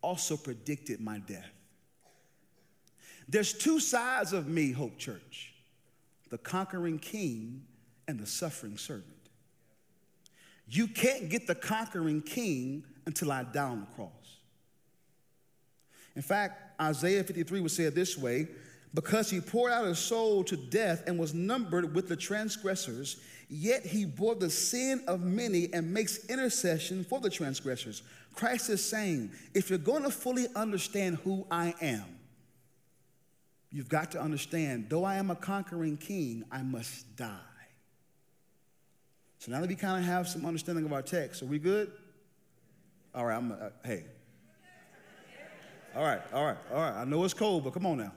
also 0.02 0.38
predicted 0.38 1.00
my 1.00 1.20
death. 1.20 1.50
There's 3.28 3.54
two 3.54 3.80
sides 3.80 4.34
of 4.34 4.48
me, 4.48 4.72
Hope 4.72 4.98
Church 4.98 5.50
the 6.30 6.38
conquering 6.40 6.98
king 6.98 7.62
and 8.08 8.20
the 8.20 8.26
suffering 8.26 8.76
servant. 8.76 9.06
You 10.68 10.88
can't 10.88 11.30
get 11.30 11.46
the 11.46 11.54
conquering 11.54 12.24
king 12.24 12.86
until 13.06 13.32
I 13.32 13.44
die 13.44 13.70
on 13.70 13.82
the 13.82 13.86
cross. 13.96 14.23
In 16.16 16.22
fact, 16.22 16.80
Isaiah 16.82 17.24
53 17.24 17.62
would 17.62 17.72
say 17.72 17.84
it 17.84 17.96
this 17.96 18.18
way 18.18 18.48
because 18.94 19.30
he 19.30 19.42
poured 19.42 19.72
out 19.72 19.86
his 19.86 19.98
soul 19.98 20.44
to 20.44 20.56
death 20.56 21.04
and 21.08 21.18
was 21.18 21.34
numbered 21.34 21.96
with 21.96 22.08
the 22.08 22.16
transgressors, 22.16 23.18
yet 23.50 23.86
he 23.86 24.06
bore 24.06 24.36
the 24.36 24.50
sin 24.50 25.04
of 25.08 25.22
many 25.22 25.74
and 25.74 25.92
makes 25.92 26.26
intercession 26.26 27.04
for 27.04 27.20
the 27.20 27.30
transgressors. 27.30 28.04
Christ 28.36 28.70
is 28.70 28.88
saying, 28.88 29.32
if 29.54 29.70
you're 29.70 29.80
going 29.80 30.04
to 30.04 30.12
fully 30.12 30.48
understand 30.56 31.18
who 31.24 31.46
I 31.50 31.74
am, 31.82 32.06
you've 33.72 33.90
got 33.90 34.12
to 34.12 34.22
understand, 34.22 34.88
though 34.90 35.04
I 35.04 35.16
am 35.16 35.32
a 35.32 35.36
conquering 35.36 35.98
king, 35.98 36.44
I 36.52 36.62
must 36.62 37.16
die. 37.16 37.38
So 39.40 39.52
now 39.52 39.60
that 39.60 39.68
we 39.68 39.76
kind 39.76 40.00
of 40.00 40.06
have 40.06 40.28
some 40.28 40.46
understanding 40.46 40.86
of 40.86 40.94
our 40.94 41.02
text, 41.02 41.42
are 41.42 41.48
we 41.48 41.60
good? 41.60 41.92
All 43.14 43.26
right, 43.26 43.36
I'm, 43.36 43.52
uh, 43.52 43.70
hey. 43.84 44.06
All 45.96 46.04
right, 46.04 46.22
all 46.34 46.46
right, 46.46 46.58
all 46.72 46.82
right. 46.82 46.94
I 46.94 47.04
know 47.04 47.24
it's 47.24 47.36
cold, 47.36 47.64
but 47.64 47.74
come 47.74 47.86
on 47.86 47.98
now. 47.98 48.12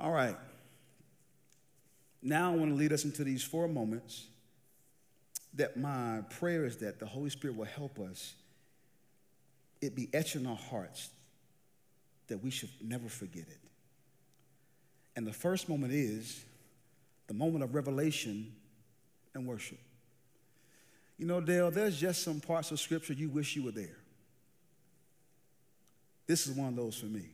All 0.00 0.10
right. 0.10 0.36
Now 2.22 2.52
I 2.52 2.56
want 2.56 2.70
to 2.70 2.74
lead 2.74 2.92
us 2.92 3.04
into 3.04 3.22
these 3.22 3.42
four 3.42 3.68
moments 3.68 4.26
that 5.54 5.76
my 5.76 6.22
prayer 6.38 6.64
is 6.64 6.78
that 6.78 6.98
the 6.98 7.06
Holy 7.06 7.30
Spirit 7.30 7.56
will 7.56 7.64
help 7.64 7.98
us, 7.98 8.34
it 9.80 9.94
be 9.94 10.08
etched 10.12 10.36
in 10.36 10.46
our 10.46 10.56
hearts 10.56 11.10
that 12.28 12.42
we 12.42 12.50
should 12.50 12.70
never 12.82 13.08
forget 13.08 13.44
it. 13.48 13.58
And 15.16 15.26
the 15.26 15.32
first 15.32 15.68
moment 15.68 15.92
is 15.92 16.44
the 17.26 17.34
moment 17.34 17.62
of 17.62 17.74
revelation 17.74 18.52
and 19.34 19.46
worship. 19.46 19.78
You 21.18 21.26
know, 21.26 21.40
Dale, 21.40 21.70
there's 21.70 22.00
just 22.00 22.22
some 22.22 22.40
parts 22.40 22.70
of 22.70 22.80
Scripture 22.80 23.12
you 23.12 23.28
wish 23.28 23.54
you 23.54 23.62
were 23.62 23.72
there. 23.72 23.99
This 26.30 26.46
is 26.46 26.56
one 26.56 26.68
of 26.68 26.76
those 26.76 26.94
for 26.94 27.06
me. 27.06 27.24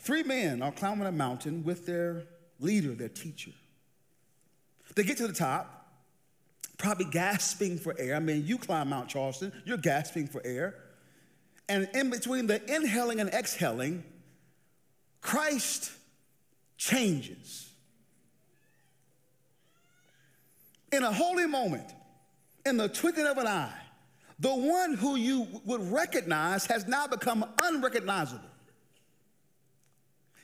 Three 0.00 0.24
men 0.24 0.62
are 0.62 0.72
climbing 0.72 1.06
a 1.06 1.12
mountain 1.12 1.62
with 1.62 1.86
their 1.86 2.24
leader, 2.58 2.92
their 2.92 3.08
teacher. 3.08 3.52
They 4.96 5.04
get 5.04 5.18
to 5.18 5.28
the 5.28 5.32
top, 5.32 5.92
probably 6.76 7.04
gasping 7.04 7.78
for 7.78 7.94
air. 8.00 8.16
I 8.16 8.18
mean, 8.18 8.44
you 8.44 8.58
climb 8.58 8.88
Mount 8.88 9.08
Charleston, 9.08 9.52
you're 9.64 9.76
gasping 9.76 10.26
for 10.26 10.42
air. 10.44 10.74
And 11.68 11.88
in 11.94 12.10
between 12.10 12.48
the 12.48 12.60
inhaling 12.74 13.20
and 13.20 13.30
exhaling, 13.30 14.02
Christ 15.20 15.92
changes. 16.76 17.70
In 20.90 21.04
a 21.04 21.12
holy 21.12 21.46
moment, 21.46 21.94
in 22.64 22.76
the 22.76 22.88
twinkling 22.88 23.28
of 23.28 23.38
an 23.38 23.46
eye, 23.46 23.85
the 24.38 24.54
one 24.54 24.94
who 24.94 25.16
you 25.16 25.46
would 25.64 25.90
recognize 25.90 26.66
has 26.66 26.86
now 26.86 27.06
become 27.06 27.44
unrecognizable. 27.62 28.44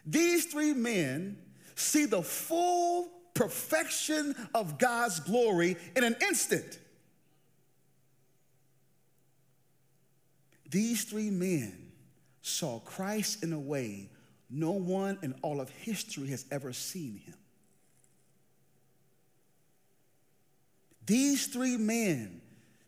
These 0.06 0.46
three 0.46 0.72
men 0.72 1.38
see 1.75 2.06
the 2.06 2.22
full 2.22 3.11
perfection 3.34 4.34
of 4.54 4.78
God's 4.78 5.20
glory 5.20 5.76
in 5.96 6.04
an 6.04 6.16
instant. 6.22 6.78
These 10.70 11.04
three 11.04 11.30
men 11.30 11.92
saw 12.40 12.80
Christ 12.80 13.42
in 13.42 13.52
a 13.52 13.61
way 13.61 14.08
no 14.52 14.72
one 14.72 15.18
in 15.22 15.34
all 15.40 15.61
of 15.61 15.70
history 15.70 16.28
has 16.28 16.44
ever 16.50 16.75
seen 16.75 17.22
him. 17.25 17.34
These 21.06 21.46
three 21.46 21.78
men 21.78 22.41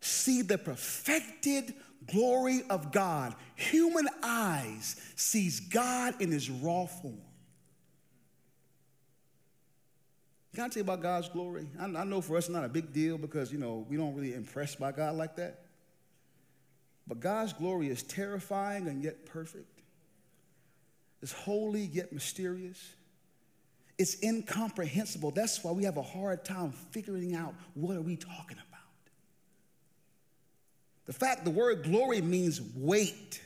see 0.04 0.42
the 0.42 0.58
perfected 0.58 1.74
glory 2.06 2.62
of 2.68 2.92
God. 2.92 3.34
Human 3.56 4.08
eyes 4.22 4.96
sees 5.16 5.60
God 5.60 6.20
in 6.20 6.30
his 6.30 6.50
raw 6.50 6.86
form. 6.86 7.20
Can 10.54 10.64
I 10.64 10.68
tell 10.68 10.76
you 10.76 10.82
about 10.82 11.02
God's 11.02 11.28
glory? 11.28 11.66
I, 11.80 11.84
I 11.84 12.04
know 12.04 12.20
for 12.20 12.36
us 12.36 12.44
it's 12.44 12.52
not 12.52 12.64
a 12.64 12.68
big 12.68 12.92
deal 12.92 13.18
because, 13.18 13.52
you 13.52 13.58
know, 13.58 13.84
we 13.88 13.96
don't 13.96 14.14
really 14.14 14.34
impress 14.34 14.76
by 14.76 14.92
God 14.92 15.16
like 15.16 15.36
that. 15.36 15.64
But 17.06 17.20
God's 17.20 17.52
glory 17.52 17.88
is 17.88 18.02
terrifying 18.02 18.86
and 18.86 19.02
yet 19.02 19.26
perfect. 19.26 19.80
It's 21.22 21.32
holy 21.32 21.82
yet 21.82 22.12
mysterious. 22.12 22.94
It's 23.98 24.22
incomprehensible. 24.22 25.30
That's 25.30 25.62
why 25.62 25.72
we 25.72 25.84
have 25.84 25.96
a 25.96 26.02
hard 26.02 26.44
time 26.44 26.72
figuring 26.90 27.34
out 27.34 27.54
what 27.74 27.96
are 27.96 28.02
we 28.02 28.16
talking 28.16 28.58
about. 28.68 28.73
The 31.06 31.12
fact 31.12 31.44
the 31.44 31.50
word 31.50 31.82
glory 31.82 32.22
means 32.22 32.60
weight. 32.74 33.40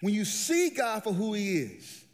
When 0.00 0.14
you 0.14 0.24
see 0.24 0.70
God 0.70 1.02
for 1.02 1.12
who 1.12 1.34
he 1.34 1.58
is, 1.58 2.04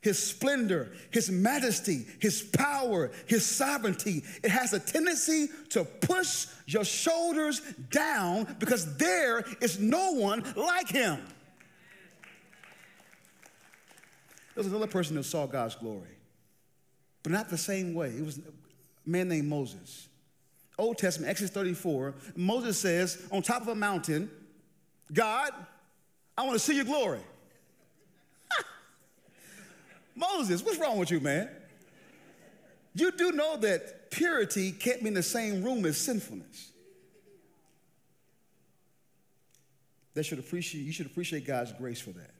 his 0.00 0.18
splendor, 0.18 0.92
his 1.10 1.30
majesty, 1.30 2.04
his 2.20 2.42
power, 2.42 3.10
his 3.26 3.46
sovereignty, 3.46 4.24
it 4.42 4.50
has 4.50 4.72
a 4.72 4.80
tendency 4.80 5.48
to 5.70 5.84
push 5.84 6.46
your 6.66 6.84
shoulders 6.84 7.60
down 7.90 8.56
because 8.58 8.96
there 8.96 9.44
is 9.60 9.78
no 9.78 10.12
one 10.12 10.44
like 10.56 10.88
him. 10.88 11.20
There 14.54 14.62
was 14.62 14.66
another 14.66 14.88
person 14.88 15.16
who 15.16 15.22
saw 15.22 15.46
God's 15.46 15.76
glory, 15.76 16.18
but 17.22 17.32
not 17.32 17.48
the 17.48 17.56
same 17.56 17.94
way. 17.94 18.08
It 18.08 18.24
was 18.24 18.38
a 18.38 18.42
man 19.06 19.28
named 19.28 19.48
Moses. 19.48 20.08
Old 20.78 20.98
Testament, 20.98 21.30
Exodus 21.30 21.50
34, 21.52 22.14
Moses 22.34 22.78
says, 22.78 23.26
on 23.30 23.42
top 23.42 23.62
of 23.62 23.68
a 23.68 23.74
mountain, 23.74 24.30
God, 25.12 25.52
I 26.36 26.42
want 26.42 26.54
to 26.54 26.58
see 26.58 26.74
your 26.74 26.84
glory. 26.84 27.20
Moses, 30.16 30.64
what's 30.64 30.78
wrong 30.78 30.98
with 30.98 31.10
you, 31.10 31.20
man? 31.20 31.48
You 32.94 33.10
do 33.12 33.32
know 33.32 33.56
that 33.58 34.10
purity 34.10 34.72
can't 34.72 35.02
be 35.02 35.08
in 35.08 35.14
the 35.14 35.22
same 35.22 35.62
room 35.62 35.84
as 35.84 35.96
sinfulness. 35.96 36.72
That 40.14 40.24
should 40.24 40.38
appreciate, 40.38 40.82
you 40.82 40.92
should 40.92 41.06
appreciate 41.06 41.46
God's 41.46 41.72
grace 41.72 42.00
for 42.00 42.10
that. 42.10 42.30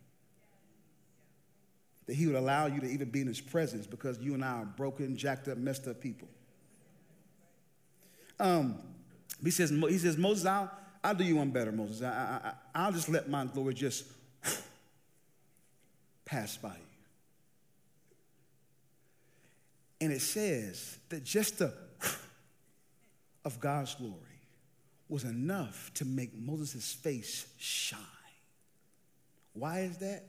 That 2.07 2.15
He 2.15 2.27
would 2.27 2.37
allow 2.37 2.67
you 2.67 2.81
to 2.81 2.87
even 2.87 3.11
be 3.11 3.23
in 3.23 3.27
His 3.27 3.41
presence 3.41 3.87
because 3.87 4.19
you 4.19 4.35
and 4.35 4.45
I 4.45 4.59
are 4.59 4.65
broken, 4.65 5.17
jacked 5.17 5.49
up, 5.49 5.57
messed 5.57 5.87
up 5.87 6.01
people. 6.01 6.29
Um, 8.43 8.75
he 9.43 9.53
says, 9.53 9.71
he 9.71 9.99
says, 9.99 10.19
Moses, 10.19 10.45
I'll, 10.47 10.69
I'll 11.03 11.15
do 11.15 11.23
you 11.23 11.37
one 11.37 11.51
better, 11.51 11.71
Moses. 11.71 12.03
I, 12.03 12.09
I, 12.45 12.53
I'll 12.75 12.93
just 12.93 13.09
let 13.09 13.29
my 13.29 13.45
glory 13.45 13.73
just 13.73 14.05
pass 16.25 16.57
by 16.57 16.71
you. 16.71 16.75
And 20.01 20.13
it 20.13 20.21
says 20.21 20.99
that 21.09 21.23
just 21.23 21.61
the 21.61 21.73
of 23.45 23.61
God's 23.61 23.95
glory 23.95 24.17
was 25.09 25.23
enough 25.23 25.93
to 25.95 26.05
make 26.05 26.37
Moses' 26.37 26.93
face 26.93 27.47
shine. 27.59 28.01
Why 29.53 29.81
is 29.81 29.99
that? 29.99 30.25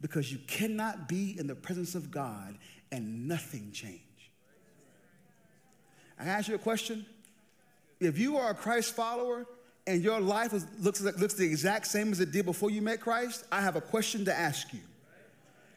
Because 0.00 0.30
you 0.30 0.38
cannot 0.46 1.08
be 1.08 1.36
in 1.36 1.48
the 1.48 1.56
presence 1.56 1.96
of 1.96 2.12
God 2.12 2.56
and 2.92 3.26
nothing 3.26 3.72
change. 3.72 4.00
I 6.20 6.26
ask 6.26 6.46
you 6.48 6.54
a 6.54 6.58
question. 6.58 7.04
If 8.04 8.18
you 8.18 8.36
are 8.36 8.50
a 8.50 8.54
Christ 8.54 8.94
follower 8.94 9.46
and 9.86 10.02
your 10.02 10.20
life 10.20 10.52
is, 10.52 10.66
looks, 10.78 11.00
looks 11.00 11.34
the 11.34 11.44
exact 11.44 11.86
same 11.86 12.12
as 12.12 12.20
it 12.20 12.32
did 12.32 12.46
before 12.46 12.70
you 12.70 12.82
met 12.82 13.00
Christ, 13.00 13.44
I 13.50 13.60
have 13.60 13.76
a 13.76 13.80
question 13.80 14.24
to 14.26 14.36
ask 14.36 14.72
you. 14.72 14.80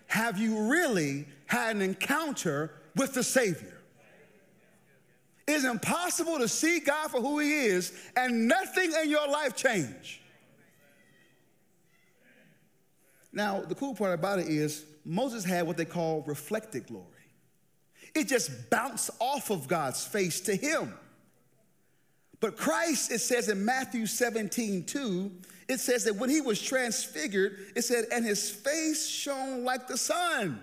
Have 0.08 0.38
you 0.38 0.70
really 0.70 1.26
had 1.48 1.76
an 1.76 1.82
encounter 1.82 2.72
with 2.96 3.14
the 3.14 3.24
Savior? 3.24 3.78
It's 5.48 5.64
impossible 5.64 6.40
to 6.40 6.48
see 6.48 6.80
God 6.80 7.12
for 7.12 7.22
who 7.22 7.40
He 7.40 7.66
is 7.66 7.94
and 8.16 8.48
nothing 8.48 8.92
in 9.04 9.10
your 9.10 9.28
life 9.28 9.56
change. 9.56 10.22
Now, 13.32 13.62
the 13.62 13.76
cool 13.76 13.94
part 13.94 14.14
about 14.14 14.40
it 14.40 14.48
is 14.48 14.86
Moses 15.04 15.44
had 15.44 15.68
what 15.68 15.78
they 15.78 15.86
call 15.86 16.24
reflected 16.26 16.88
glory. 16.88 17.06
It 18.16 18.30
just 18.30 18.70
bounced 18.70 19.10
off 19.20 19.52
of 19.52 19.68
God's 19.68 20.06
face 20.06 20.40
to 20.42 20.56
him. 20.56 20.94
But 22.40 22.58
Christ, 22.58 23.12
it 23.12 23.20
says 23.20 23.50
in 23.50 23.64
Matthew 23.64 24.06
17, 24.06 24.86
2, 24.86 25.32
it 25.68 25.80
says 25.80 26.04
that 26.04 26.16
when 26.16 26.30
he 26.30 26.42
was 26.42 26.62
transfigured, 26.62 27.58
it 27.76 27.84
said, 27.84 28.06
and 28.12 28.26
his 28.26 28.50
face 28.50 29.08
shone 29.08 29.64
like 29.64 29.88
the 29.88 29.98
sun. 29.98 30.60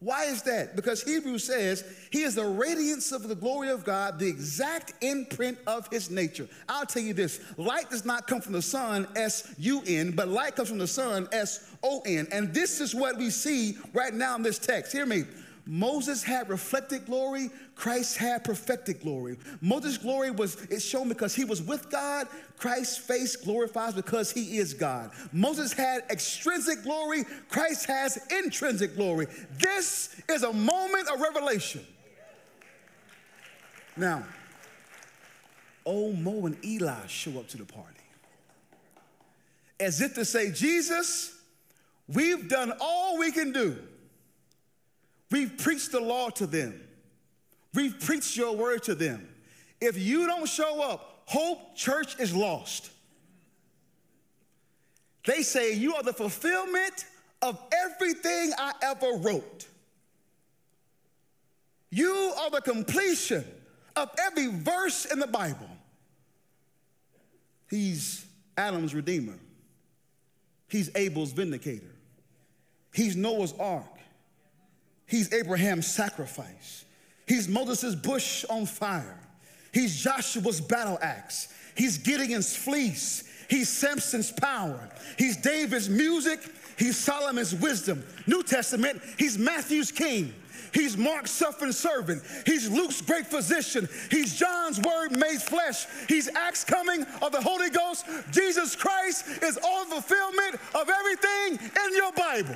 Why 0.00 0.24
is 0.24 0.42
that? 0.44 0.76
Because 0.76 1.02
Hebrews 1.02 1.44
says 1.44 1.84
he 2.10 2.22
is 2.22 2.34
the 2.34 2.44
radiance 2.44 3.12
of 3.12 3.28
the 3.28 3.34
glory 3.34 3.68
of 3.68 3.84
God, 3.84 4.18
the 4.18 4.26
exact 4.26 4.94
imprint 5.04 5.58
of 5.66 5.86
his 5.88 6.10
nature. 6.10 6.48
I'll 6.70 6.86
tell 6.86 7.02
you 7.02 7.12
this 7.12 7.38
light 7.58 7.90
does 7.90 8.06
not 8.06 8.26
come 8.26 8.40
from 8.40 8.54
the 8.54 8.62
sun, 8.62 9.06
S 9.14 9.54
U 9.58 9.82
N, 9.86 10.12
but 10.12 10.28
light 10.28 10.56
comes 10.56 10.70
from 10.70 10.78
the 10.78 10.86
sun, 10.86 11.28
S 11.32 11.70
O 11.82 12.00
N. 12.06 12.26
And 12.32 12.54
this 12.54 12.80
is 12.80 12.94
what 12.94 13.18
we 13.18 13.28
see 13.28 13.76
right 13.92 14.14
now 14.14 14.36
in 14.36 14.42
this 14.42 14.58
text. 14.58 14.90
Hear 14.90 15.04
me. 15.04 15.24
Moses 15.66 16.22
had 16.22 16.48
reflected 16.48 17.06
glory, 17.06 17.50
Christ 17.74 18.16
had 18.16 18.44
perfected 18.44 19.00
glory. 19.00 19.38
Moses' 19.60 19.98
glory 19.98 20.30
was 20.30 20.56
it's 20.70 20.84
shown 20.84 21.08
because 21.08 21.34
he 21.34 21.44
was 21.44 21.62
with 21.62 21.90
God, 21.90 22.28
Christ's 22.56 22.98
face 22.98 23.36
glorifies 23.36 23.94
because 23.94 24.30
he 24.30 24.58
is 24.58 24.74
God. 24.74 25.10
Moses 25.32 25.72
had 25.72 26.02
extrinsic 26.10 26.82
glory, 26.82 27.24
Christ 27.48 27.86
has 27.86 28.18
intrinsic 28.30 28.96
glory. 28.96 29.26
This 29.58 30.20
is 30.28 30.42
a 30.42 30.52
moment 30.52 31.08
of 31.08 31.20
revelation. 31.20 31.86
Now, 33.96 34.24
old 35.84 36.18
Mo 36.18 36.46
and 36.46 36.64
Eli 36.64 37.06
show 37.06 37.38
up 37.38 37.48
to 37.48 37.58
the 37.58 37.64
party. 37.64 37.86
As 39.78 40.00
if 40.00 40.14
to 40.14 40.24
say, 40.24 40.52
Jesus, 40.52 41.34
we've 42.08 42.48
done 42.48 42.72
all 42.80 43.18
we 43.18 43.32
can 43.32 43.52
do. 43.52 43.76
We've 45.30 45.56
preached 45.56 45.92
the 45.92 46.00
law 46.00 46.30
to 46.30 46.46
them. 46.46 46.80
We've 47.74 47.98
preached 48.00 48.36
your 48.36 48.56
word 48.56 48.82
to 48.84 48.94
them. 48.94 49.28
If 49.80 49.96
you 49.96 50.26
don't 50.26 50.48
show 50.48 50.82
up, 50.82 51.22
Hope 51.26 51.76
Church 51.76 52.18
is 52.18 52.34
lost. 52.34 52.90
They 55.24 55.42
say 55.42 55.74
you 55.74 55.94
are 55.94 56.02
the 56.02 56.12
fulfillment 56.12 57.04
of 57.42 57.58
everything 57.72 58.52
I 58.58 58.72
ever 58.82 59.12
wrote. 59.18 59.66
You 61.90 62.32
are 62.38 62.50
the 62.50 62.60
completion 62.60 63.44
of 63.96 64.10
every 64.18 64.48
verse 64.48 65.04
in 65.04 65.18
the 65.18 65.26
Bible. 65.26 65.68
He's 67.68 68.24
Adam's 68.56 68.94
redeemer. 68.94 69.38
He's 70.68 70.90
Abel's 70.94 71.32
vindicator. 71.32 71.94
He's 72.92 73.16
Noah's 73.16 73.54
ark. 73.58 73.89
He's 75.10 75.32
Abraham's 75.32 75.86
sacrifice. 75.86 76.84
He's 77.26 77.48
Moses' 77.48 77.94
bush 77.94 78.44
on 78.48 78.64
fire. 78.66 79.18
He's 79.72 80.02
Joshua's 80.02 80.60
battle 80.60 80.98
axe. 81.02 81.52
He's 81.74 81.98
Gideon's 81.98 82.56
fleece. 82.56 83.24
He's 83.48 83.68
Samson's 83.68 84.30
power. 84.30 84.88
He's 85.18 85.36
David's 85.36 85.88
music. 85.88 86.40
He's 86.78 86.96
Solomon's 86.96 87.54
wisdom. 87.54 88.04
New 88.26 88.42
Testament, 88.42 89.02
he's 89.18 89.36
Matthew's 89.36 89.90
king. 89.90 90.32
He's 90.72 90.96
Mark's 90.96 91.32
suffering 91.32 91.72
servant. 91.72 92.22
He's 92.46 92.70
Luke's 92.70 93.02
great 93.02 93.26
physician. 93.26 93.88
He's 94.10 94.38
John's 94.38 94.80
word 94.80 95.10
made 95.16 95.42
flesh. 95.42 95.86
He's 96.08 96.28
Acts 96.28 96.64
coming 96.64 97.04
of 97.22 97.32
the 97.32 97.40
Holy 97.40 97.70
Ghost. 97.70 98.06
Jesus 98.30 98.76
Christ 98.76 99.26
is 99.42 99.58
all 99.64 99.84
fulfillment 99.86 100.54
of 100.74 100.88
everything 100.88 101.68
in 101.86 101.96
your 101.96 102.12
Bible. 102.12 102.54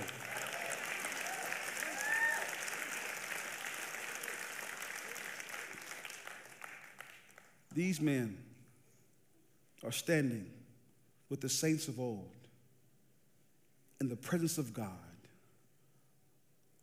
These 7.75 8.01
men 8.01 8.39
are 9.85 9.93
standing 9.93 10.47
with 11.29 11.41
the 11.41 11.49
saints 11.49 11.89
of 11.89 11.99
old 11.99 12.31
in 14.01 14.09
the 14.09 14.17
presence 14.17 14.59
of 14.59 14.73
God 14.73 14.89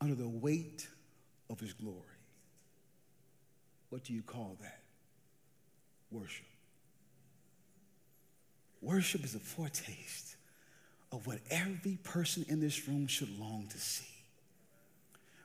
under 0.02 0.16
the 0.16 0.28
weight 0.28 0.88
of 1.50 1.60
his 1.60 1.74
glory. 1.74 1.98
What 3.90 4.04
do 4.04 4.14
you 4.14 4.22
call 4.22 4.58
that? 4.62 4.82
Worship. 6.12 6.46
Worship 8.82 9.24
is 9.24 9.36
a 9.36 9.40
foretaste 9.40 10.36
of 11.12 11.28
what 11.28 11.40
every 11.50 11.98
person 12.04 12.46
in 12.50 12.60
this 12.60 12.88
room 12.88 13.08
should 13.08 13.40
long 13.40 13.68
to 13.70 13.78
see. 13.78 14.06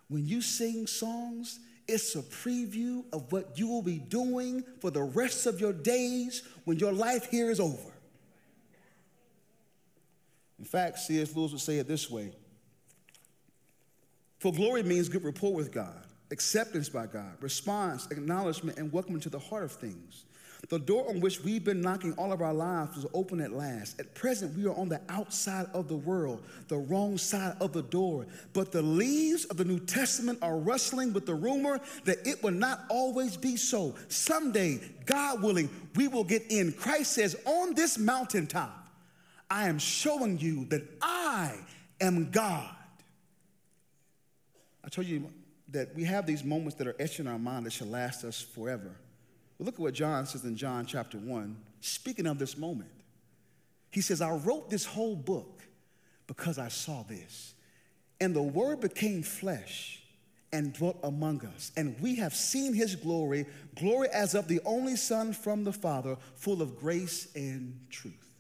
When 0.09 0.27
you 0.27 0.41
sing 0.41 0.87
songs, 0.87 1.61
it's 1.88 2.14
a 2.16 2.22
preview 2.22 3.05
of 3.12 3.31
what 3.33 3.59
you 3.59 3.68
will 3.68 3.83
be 3.83 3.99
doing 3.99 4.64
for 4.81 4.90
the 4.90 5.03
rest 5.03 5.46
of 5.46 5.61
your 5.61 5.72
days 5.72 6.42
when 6.64 6.79
your 6.79 6.92
life 6.92 7.31
here 7.31 7.51
is 7.51 7.61
over. 7.61 7.92
In 10.59 10.64
fact, 10.64 10.99
C.S. 10.99 11.35
Lewis 11.37 11.53
would 11.53 11.61
say 11.61 11.79
it 11.79 11.87
this 11.87 12.11
way 12.11 12.33
For 14.38 14.53
glory 14.53 14.83
means 14.83 15.09
good 15.09 15.25
rapport 15.25 15.55
with 15.55 15.72
God, 15.72 16.05
acceptance 16.31 16.88
by 16.88 17.07
God, 17.07 17.37
response, 17.40 18.07
acknowledgement, 18.11 18.79
and 18.79 18.92
welcome 18.92 19.14
into 19.14 19.31
the 19.31 19.38
heart 19.38 19.64
of 19.64 19.72
things. 19.72 20.25
The 20.69 20.79
door 20.81 21.09
on 21.09 21.21
which 21.21 21.45
we've 21.45 21.63
been 21.63 21.81
knocking 21.81 22.13
all 22.15 22.33
of 22.33 22.43
our 22.43 22.53
lives 22.53 22.97
was 22.97 23.07
open 23.15 23.41
at 23.41 23.53
last. 23.53 24.01
At 24.01 24.15
present, 24.15 24.57
we 24.57 24.67
are 24.67 24.75
on 24.75 24.89
the 24.89 25.01
outside 25.09 25.67
of 25.73 25.87
the 25.87 25.97
world, 25.97 26.43
the 26.67 26.79
wrong 26.79 27.19
side 27.19 27.57
of 27.61 27.73
the 27.73 27.83
door. 27.83 28.27
But 28.53 28.73
the 28.73 28.83
leaves 28.83 29.45
of 29.45 29.59
the 29.59 29.65
New 29.65 29.79
Testament 29.79 30.41
are 30.43 30.57
rustling 30.57 31.13
with 31.13 31.25
the 31.25 31.35
rumor 31.35 31.81
that 32.05 32.27
it 32.27 32.43
will 32.43 32.53
not 32.53 32.81
always 32.89 33.37
be 33.37 33.57
so. 33.57 33.95
Someday, 34.09 34.81
God 35.05 35.41
willing, 35.41 35.71
we 35.95 36.09
will 36.09 36.25
get 36.25 36.43
in. 36.51 36.73
Christ 36.73 37.13
says, 37.13 37.37
On 37.45 37.73
this 37.75 37.97
mountaintop, 37.97 38.89
I 39.49 39.69
am 39.69 39.79
showing 39.79 40.39
you 40.39 40.65
that 40.67 40.83
I 41.01 41.55
am 42.01 42.33
God. 42.33 42.75
I 44.85 44.89
told 44.89 45.07
you 45.07 45.31
that 45.69 45.95
we 45.95 46.05
have 46.05 46.27
these 46.27 46.43
moments 46.43 46.75
that 46.77 46.89
are 46.89 46.97
etched 46.99 47.21
in 47.21 47.29
our 47.29 47.39
mind 47.39 47.67
that 47.67 47.73
shall 47.73 47.89
last 47.89 48.25
us 48.25 48.41
forever. 48.41 48.97
Well, 49.59 49.66
look 49.66 49.75
at 49.75 49.81
what 49.81 49.95
John 49.95 50.27
says 50.27 50.45
in 50.45 50.57
John 50.57 50.87
chapter 50.87 51.19
1, 51.19 51.57
speaking 51.81 52.27
of 52.27 52.38
this 52.38 52.57
moment. 52.57 52.90
He 53.90 54.01
says, 54.01 54.21
I 54.21 54.33
wrote 54.33 54.69
this 54.69 54.85
whole 54.85 55.16
book 55.16 55.62
because 56.27 56.59
I 56.59 56.69
saw 56.69 57.03
this. 57.05 57.55
And 58.21 58.35
the 58.35 58.42
word 58.42 58.81
became 58.81 59.23
flesh 59.23 60.03
and 60.53 60.73
dwelt 60.73 60.99
among 61.03 61.45
us. 61.47 61.73
And 61.77 61.99
we 62.01 62.16
have 62.16 62.35
seen 62.35 62.75
his 62.75 62.95
glory, 62.95 63.47
glory 63.75 64.09
as 64.09 64.35
of 64.35 64.49
the 64.49 64.61
only 64.64 64.97
Son 64.97 65.33
from 65.33 65.64
the 65.64 65.73
Father, 65.73 66.16
full 66.35 66.62
of 66.62 66.79
grace 66.79 67.29
and 67.35 67.79
truth. 67.90 68.31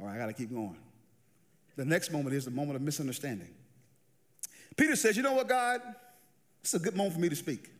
All 0.00 0.06
right, 0.06 0.16
I 0.16 0.18
got 0.18 0.26
to 0.26 0.32
keep 0.32 0.52
going. 0.52 0.76
The 1.76 1.84
next 1.84 2.10
moment 2.10 2.34
is 2.34 2.44
the 2.44 2.50
moment 2.50 2.76
of 2.76 2.82
misunderstanding. 2.82 3.54
Peter 4.76 4.96
says, 4.96 5.16
You 5.16 5.22
know 5.22 5.32
what, 5.32 5.48
God? 5.48 5.80
It's 6.60 6.74
a 6.74 6.78
good 6.78 6.96
moment 6.96 7.14
for 7.14 7.20
me 7.20 7.28
to 7.28 7.36
speak. 7.36 7.70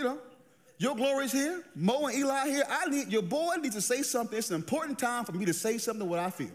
You 0.00 0.06
know, 0.06 0.18
your 0.78 0.96
glory's 0.96 1.30
here. 1.30 1.62
Mo 1.74 2.06
and 2.06 2.16
Eli 2.16 2.48
here. 2.48 2.64
I 2.66 2.88
need 2.88 3.08
your 3.08 3.20
boy 3.20 3.56
needs 3.60 3.74
to 3.74 3.82
say 3.82 4.00
something. 4.00 4.38
It's 4.38 4.48
an 4.48 4.56
important 4.56 4.98
time 4.98 5.26
for 5.26 5.32
me 5.32 5.44
to 5.44 5.52
say 5.52 5.76
something 5.76 6.08
what 6.08 6.18
I 6.18 6.30
feel. 6.30 6.48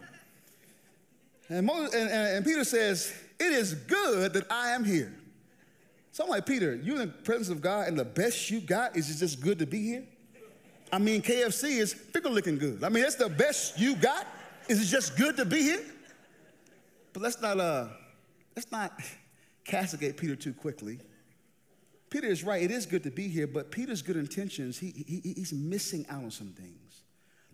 And, 1.48 1.70
and, 1.70 1.94
and, 1.94 2.44
Peter 2.44 2.64
says, 2.64 3.14
It 3.40 3.52
is 3.54 3.76
good 3.76 4.34
that 4.34 4.52
I 4.52 4.72
am 4.72 4.84
here. 4.84 5.14
So 6.12 6.24
I'm 6.24 6.30
like, 6.32 6.48
Peter, 6.48 6.76
you're 6.76 7.00
in 7.00 7.02
the 7.02 7.14
presence 7.14 7.50
of 7.50 7.62
God, 7.62 7.88
and 7.88 8.00
the 8.00 8.04
best 8.04 8.50
you 8.50 8.62
got 8.62 8.98
is 8.98 9.20
just 9.20 9.42
good 9.42 9.60
to 9.60 9.68
be 9.68 9.84
here? 9.84 10.04
I 10.92 10.98
mean, 10.98 11.22
KFC 11.22 11.78
is 11.78 11.94
fickle 11.94 12.32
looking 12.32 12.58
good. 12.58 12.84
I 12.84 12.90
mean, 12.90 13.04
that's 13.04 13.14
the 13.14 13.30
best 13.30 13.80
you 13.80 13.96
got. 13.96 14.26
Is 14.68 14.82
it 14.82 14.86
just 14.86 15.18
good 15.18 15.38
to 15.38 15.46
be 15.46 15.62
here? 15.62 15.86
But 17.14 17.22
let's 17.22 17.40
not 17.40 17.60
uh, 17.60 17.90
let's 18.56 18.72
not 18.72 18.92
castigate 19.66 20.18
Peter 20.18 20.36
too 20.36 20.54
quickly. 20.54 20.98
Peter 22.16 22.28
is 22.28 22.46
right. 22.46 22.64
It 22.64 22.72
is 22.72 22.86
good 22.86 23.04
to 23.04 23.12
be 23.12 23.28
here, 23.28 23.46
but 23.46 23.72
Peter's 23.72 24.02
good 24.02 24.16
intentions, 24.16 24.80
he, 24.80 25.04
he, 25.06 25.34
he's 25.36 25.52
missing 25.52 26.06
out 26.08 26.24
on 26.24 26.32
some 26.32 26.48
things. 26.48 27.02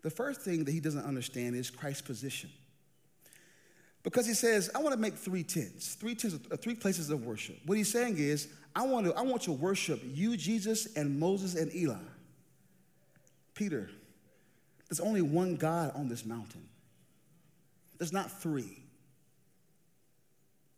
The 0.04 0.12
first 0.12 0.42
thing 0.42 0.66
that 0.66 0.72
he 0.72 0.80
doesn't 0.80 1.04
understand 1.04 1.56
is 1.56 1.72
Christ's 1.72 2.04
position. 2.04 2.52
Because 4.04 4.28
he 4.28 4.36
says, 4.36 4.70
I 4.76 4.78
want 4.78 4.94
to 4.94 5.02
make 5.02 5.16
three 5.16 5.42
tents, 5.42 5.96
three 5.96 6.14
tents, 6.14 6.38
uh, 6.52 6.58
three 6.58 6.76
places 6.76 7.10
of 7.10 7.26
worship. 7.26 7.58
What 7.66 7.76
he's 7.76 7.92
saying 7.92 8.20
is, 8.20 8.50
I 8.76 8.86
want 8.86 9.08
to, 9.08 9.16
I 9.16 9.24
want 9.24 9.42
to 9.44 9.52
worship 9.52 10.00
you, 10.06 10.38
Jesus, 10.38 10.96
and 10.96 11.20
Moses 11.20 11.56
and 11.56 11.74
Eli. 11.74 11.96
Peter, 13.56 13.90
there's 14.88 15.00
only 15.00 15.24
one 15.24 15.56
God 15.56 15.92
on 15.96 16.08
this 16.08 16.24
mountain. 16.24 16.70
There's 17.98 18.14
not 18.14 18.30
three. 18.30 18.84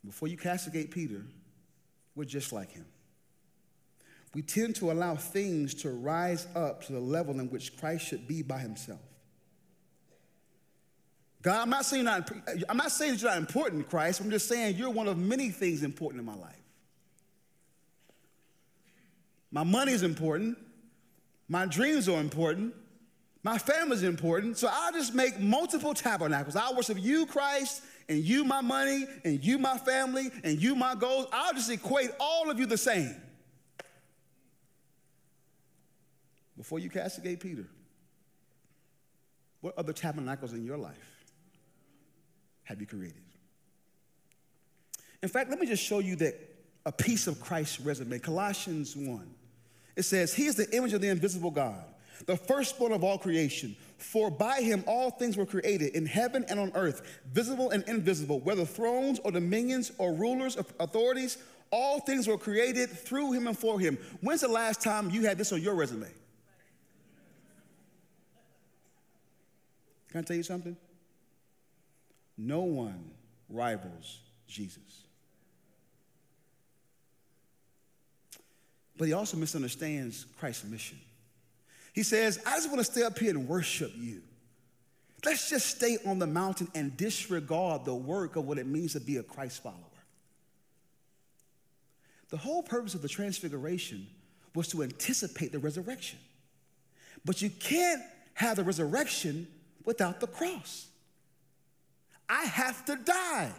Before 0.05 0.29
you 0.29 0.37
castigate 0.37 0.89
Peter, 0.89 1.25
we're 2.15 2.23
just 2.23 2.53
like 2.53 2.71
him 2.71 2.85
we 4.33 4.41
tend 4.41 4.75
to 4.77 4.91
allow 4.91 5.15
things 5.15 5.73
to 5.75 5.91
rise 5.91 6.47
up 6.55 6.83
to 6.85 6.93
the 6.93 6.99
level 6.99 7.39
in 7.39 7.49
which 7.49 7.77
Christ 7.77 8.07
should 8.07 8.27
be 8.27 8.41
by 8.41 8.59
himself. 8.59 8.99
God, 11.43 11.61
I'm 11.61 11.69
not 11.69 11.85
saying 11.85 12.05
not, 12.05 12.31
I'm 12.69 12.77
not 12.77 12.91
saying 12.91 13.13
that 13.13 13.21
you're 13.21 13.29
not 13.29 13.37
important, 13.37 13.89
Christ. 13.89 14.21
I'm 14.21 14.31
just 14.31 14.47
saying 14.47 14.77
you're 14.77 14.89
one 14.89 15.07
of 15.07 15.17
many 15.17 15.49
things 15.49 15.83
important 15.83 16.21
in 16.21 16.25
my 16.25 16.35
life. 16.35 16.55
My 19.51 19.63
money 19.63 19.91
is 19.91 20.03
important. 20.03 20.57
My 21.47 21.65
dreams 21.65 22.09
are 22.09 22.19
important. 22.19 22.73
My 23.43 23.57
family 23.57 23.97
is 23.97 24.03
important. 24.03 24.57
So 24.57 24.69
I'll 24.71 24.93
just 24.93 25.13
make 25.13 25.39
multiple 25.39 25.93
tabernacles. 25.93 26.55
I'll 26.55 26.75
worship 26.75 26.97
you, 26.99 27.25
Christ, 27.25 27.83
and 28.07 28.19
you, 28.19 28.45
my 28.45 28.61
money, 28.61 29.05
and 29.25 29.43
you, 29.43 29.59
my 29.59 29.77
family, 29.77 30.31
and 30.43 30.59
you, 30.59 30.75
my 30.75 30.95
goals. 30.95 31.27
I'll 31.33 31.53
just 31.53 31.69
equate 31.69 32.09
all 32.19 32.49
of 32.49 32.57
you 32.57 32.65
the 32.65 32.77
same. 32.77 33.15
Before 36.57 36.79
you 36.79 36.89
castigate 36.89 37.39
Peter, 37.39 37.67
what 39.61 39.77
other 39.77 39.93
tabernacles 39.93 40.53
in 40.53 40.65
your 40.65 40.77
life 40.77 41.25
have 42.63 42.79
you 42.79 42.87
created? 42.87 43.21
In 45.21 45.29
fact, 45.29 45.49
let 45.49 45.59
me 45.59 45.65
just 45.65 45.83
show 45.83 45.99
you 45.99 46.17
that 46.17 46.35
a 46.85 46.91
piece 46.91 47.27
of 47.27 47.39
Christ's 47.39 47.79
resume. 47.79 48.19
Colossians 48.19 48.95
1. 48.95 49.29
It 49.95 50.03
says, 50.03 50.33
He 50.33 50.45
is 50.45 50.55
the 50.55 50.69
image 50.75 50.93
of 50.93 51.01
the 51.01 51.07
invisible 51.07 51.51
God, 51.51 51.83
the 52.25 52.35
firstborn 52.35 52.91
of 52.91 53.03
all 53.03 53.17
creation. 53.17 53.75
For 53.97 54.29
by 54.29 54.59
him 54.61 54.83
all 54.85 55.11
things 55.11 55.37
were 55.37 55.45
created 55.45 55.95
in 55.95 56.05
heaven 56.05 56.43
and 56.49 56.59
on 56.59 56.73
earth, 56.75 57.21
visible 57.31 57.69
and 57.69 57.87
invisible, 57.87 58.41
whether 58.41 58.65
thrones 58.65 59.19
or 59.23 59.31
dominions 59.31 59.93
or 59.97 60.13
rulers 60.13 60.57
or 60.57 60.65
authorities, 60.81 61.37
all 61.71 62.01
things 62.01 62.27
were 62.27 62.37
created 62.37 62.89
through 62.89 63.31
him 63.31 63.47
and 63.47 63.57
for 63.57 63.79
him. 63.79 63.97
When's 64.19 64.41
the 64.41 64.49
last 64.49 64.81
time 64.81 65.09
you 65.09 65.25
had 65.25 65.37
this 65.37 65.53
on 65.53 65.61
your 65.61 65.75
resume? 65.75 66.09
Can 70.13 70.19
I 70.19 70.23
tell 70.25 70.37
you 70.37 70.43
something? 70.43 70.77
No 72.37 72.61
one 72.61 73.09
rivals 73.49 74.19
Jesus. 74.47 75.05
But 78.95 79.07
he 79.07 79.13
also 79.13 79.37
misunderstands 79.37 80.27
Christ's 80.37 80.65
mission. 80.65 80.99
He 81.93 82.03
says, 82.03 82.39
I 82.45 82.51
just 82.51 82.69
want 82.69 82.77
to 82.77 82.91
stay 82.91 83.01
up 83.01 83.17
here 83.17 83.31
and 83.31 83.47
worship 83.47 83.91
you. 83.97 84.21
Let's 85.25 85.49
just 85.49 85.77
stay 85.77 85.97
on 86.05 86.19
the 86.19 86.27
mountain 86.27 86.67
and 86.75 86.95
disregard 86.95 87.83
the 87.83 87.95
work 87.95 88.35
of 88.35 88.45
what 88.45 88.59
it 88.59 88.67
means 88.67 88.93
to 88.93 88.99
be 88.99 89.17
a 89.17 89.23
Christ 89.23 89.63
follower. 89.63 89.77
The 92.29 92.37
whole 92.37 92.61
purpose 92.61 92.93
of 92.93 93.01
the 93.01 93.09
transfiguration 93.09 94.05
was 94.53 94.67
to 94.67 94.83
anticipate 94.83 95.51
the 95.51 95.59
resurrection. 95.59 96.19
But 97.25 97.41
you 97.41 97.49
can't 97.49 98.03
have 98.35 98.57
the 98.57 98.63
resurrection 98.63 99.47
without 99.85 100.19
the 100.19 100.27
cross. 100.27 100.87
I 102.29 102.45
have 102.45 102.85
to 102.85 102.95
die, 102.95 103.51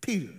Peter. 0.00 0.32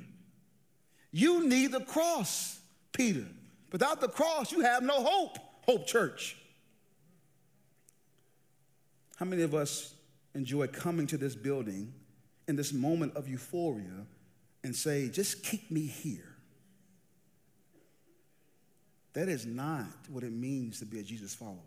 You 1.11 1.47
need 1.47 1.71
the 1.71 1.81
cross, 1.81 2.59
Peter. 2.91 3.25
Without 3.71 4.01
the 4.01 4.07
cross, 4.07 4.51
you 4.51 4.61
have 4.61 4.83
no 4.83 5.03
hope, 5.03 5.37
Hope 5.63 5.87
Church. 5.87 6.37
How 9.17 9.25
many 9.25 9.43
of 9.43 9.53
us 9.53 9.93
enjoy 10.35 10.67
coming 10.67 11.07
to 11.07 11.17
this 11.17 11.35
building 11.35 11.93
in 12.47 12.55
this 12.55 12.73
moment 12.73 13.15
of 13.15 13.27
euphoria 13.27 14.05
and 14.63 14.75
say, 14.75 15.09
just 15.09 15.43
keep 15.43 15.69
me 15.71 15.85
here? 15.85 16.35
That 19.13 19.29
is 19.29 19.45
not 19.45 19.85
what 20.09 20.23
it 20.23 20.31
means 20.31 20.79
to 20.79 20.85
be 20.85 20.99
a 20.99 21.03
Jesus 21.03 21.35
follower. 21.35 21.57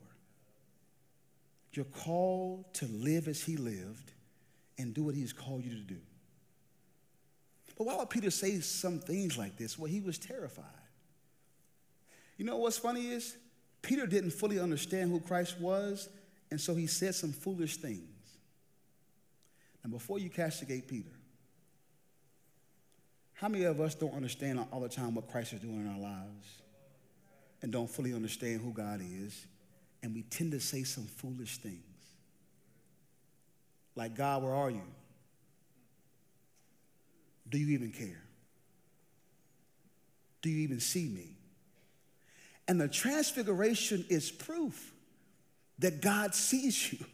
You're 1.72 1.84
called 1.84 2.72
to 2.74 2.86
live 2.86 3.28
as 3.28 3.42
he 3.42 3.56
lived 3.56 4.12
and 4.78 4.94
do 4.94 5.04
what 5.04 5.14
he's 5.14 5.32
called 5.32 5.64
you 5.64 5.74
to 5.74 5.82
do. 5.82 5.98
But 7.76 7.86
why 7.86 7.96
would 7.96 8.10
Peter 8.10 8.30
say 8.30 8.60
some 8.60 8.98
things 8.98 9.36
like 9.36 9.56
this? 9.56 9.78
Well, 9.78 9.90
he 9.90 10.00
was 10.00 10.18
terrified. 10.18 10.64
You 12.38 12.44
know 12.44 12.56
what's 12.56 12.78
funny 12.78 13.08
is 13.08 13.36
Peter 13.82 14.06
didn't 14.06 14.30
fully 14.30 14.58
understand 14.58 15.10
who 15.10 15.20
Christ 15.20 15.60
was, 15.60 16.08
and 16.50 16.60
so 16.60 16.74
he 16.74 16.86
said 16.86 17.14
some 17.14 17.32
foolish 17.32 17.76
things. 17.76 18.08
And 19.82 19.92
before 19.92 20.18
you 20.18 20.30
castigate 20.30 20.88
Peter, 20.88 21.12
how 23.34 23.48
many 23.48 23.64
of 23.64 23.80
us 23.80 23.94
don't 23.94 24.14
understand 24.14 24.64
all 24.72 24.80
the 24.80 24.88
time 24.88 25.14
what 25.14 25.28
Christ 25.28 25.52
is 25.52 25.60
doing 25.60 25.82
in 25.82 25.88
our 25.88 26.00
lives 26.00 26.62
and 27.62 27.70
don't 27.70 27.88
fully 27.88 28.14
understand 28.14 28.62
who 28.62 28.72
God 28.72 29.00
is, 29.00 29.46
and 30.06 30.14
we 30.14 30.22
tend 30.22 30.52
to 30.52 30.60
say 30.60 30.84
some 30.84 31.04
foolish 31.04 31.56
things? 31.56 31.82
Like, 33.96 34.14
God, 34.14 34.44
where 34.44 34.54
are 34.54 34.70
you? 34.70 34.84
Do 37.48 37.58
you 37.58 37.74
even 37.74 37.90
care? 37.90 38.22
Do 40.42 40.48
you 40.48 40.58
even 40.58 40.78
see 40.78 41.08
me? 41.08 41.30
And 42.68 42.80
the 42.80 42.86
transfiguration 42.86 44.04
is 44.08 44.30
proof 44.30 44.94
that 45.80 46.00
God 46.00 46.36
sees 46.36 46.92
you, 46.92 47.04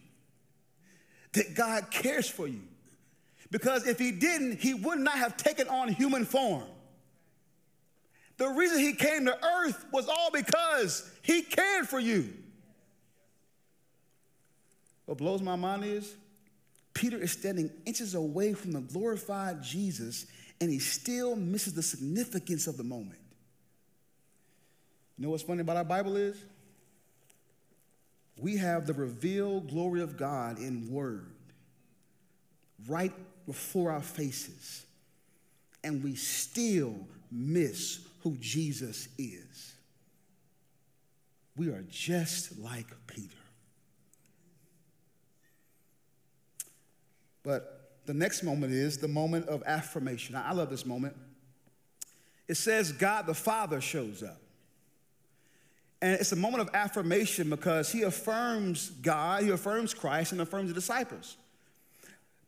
that 1.33 1.55
God 1.55 1.91
cares 1.91 2.29
for 2.29 2.47
you. 2.47 2.61
Because 3.51 3.87
if 3.87 3.99
he 3.99 4.13
didn't, 4.13 4.61
he 4.61 4.75
would 4.75 4.99
not 4.99 5.17
have 5.17 5.39
taken 5.39 5.67
on 5.69 5.89
human 5.89 6.27
form. 6.27 6.69
The 8.37 8.49
reason 8.49 8.81
he 8.81 8.93
came 8.93 9.25
to 9.25 9.39
earth 9.43 9.83
was 9.95 10.09
all 10.09 10.31
because 10.31 11.11
he 11.23 11.41
cared 11.41 11.89
for 11.89 11.99
you. 11.99 12.35
What 15.13 15.19
blows 15.19 15.43
my 15.43 15.57
mind 15.57 15.85
is 15.85 16.15
Peter 16.95 17.19
is 17.19 17.33
standing 17.33 17.71
inches 17.85 18.15
away 18.15 18.55
from 18.55 18.73
the 18.73 18.81
glorified 18.81 19.63
Jesus 19.63 20.25
and 20.59 20.71
he 20.71 20.79
still 20.79 21.37
misses 21.37 21.75
the 21.75 21.83
significance 21.83 22.67
of 22.67 22.79
the 22.79 22.83
moment. 22.83 23.21
You 25.19 25.25
know 25.25 25.31
what's 25.33 25.43
funny 25.43 25.61
about 25.61 25.77
our 25.77 25.85
Bible 25.85 26.17
is? 26.17 26.43
We 28.39 28.57
have 28.57 28.87
the 28.87 28.95
revealed 28.95 29.69
glory 29.69 30.01
of 30.01 30.17
God 30.17 30.59
in 30.59 30.91
word 30.91 31.35
right 32.89 33.13
before 33.45 33.93
our 33.93 34.01
faces, 34.01 34.87
and 35.85 36.03
we 36.03 36.15
still 36.15 36.95
miss 37.31 38.01
who 38.23 38.35
Jesus 38.41 39.09
is. 39.19 39.75
We 41.55 41.69
are 41.69 41.85
just 41.91 42.59
like 42.59 42.87
Peter. 43.07 43.42
But 47.43 47.91
the 48.07 48.15
next 48.15 48.43
moment 48.43 48.73
is 48.73 48.99
the 48.99 49.09
moment 49.09 49.49
of 49.49 49.63
affirmation. 49.65 50.35
I 50.37 50.53
love 50.53 50.71
this 50.71 50.87
moment. 50.87 51.17
It 52.49 52.57
says 52.57 52.93
God 52.93 53.27
the 53.27 53.35
Father 53.35 53.81
shows 53.81 54.23
up. 54.23 54.41
And 56.01 56.15
it's 56.15 56.33
a 56.33 56.37
moment 56.37 56.63
of 56.63 56.75
affirmation 56.75 57.49
because 57.49 57.93
he 57.93 58.03
affirms 58.03 58.91
God, 58.91 59.45
he 59.45 59.51
affirms 59.51 59.95
Christ, 59.95 60.33
and 60.33 60.41
affirms 60.41 60.69
the 60.69 60.75
disciples. 60.75 61.37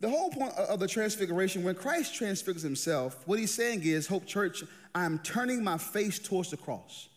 The 0.00 0.11
whole 0.11 0.28
point 0.28 0.52
of 0.54 0.80
the 0.80 0.88
transfiguration, 0.88 1.62
when 1.62 1.76
Christ 1.76 2.16
transfigures 2.16 2.62
himself, 2.62 3.22
what 3.26 3.38
he's 3.38 3.54
saying 3.54 3.85
is, 3.85 4.09
Hope 4.09 4.26
Church, 4.26 4.64
I'm 4.92 5.20
turning 5.20 5.62
my 5.62 5.78
face 5.78 6.18
towards 6.18 6.50
the 6.50 6.57
cross. 6.57 7.09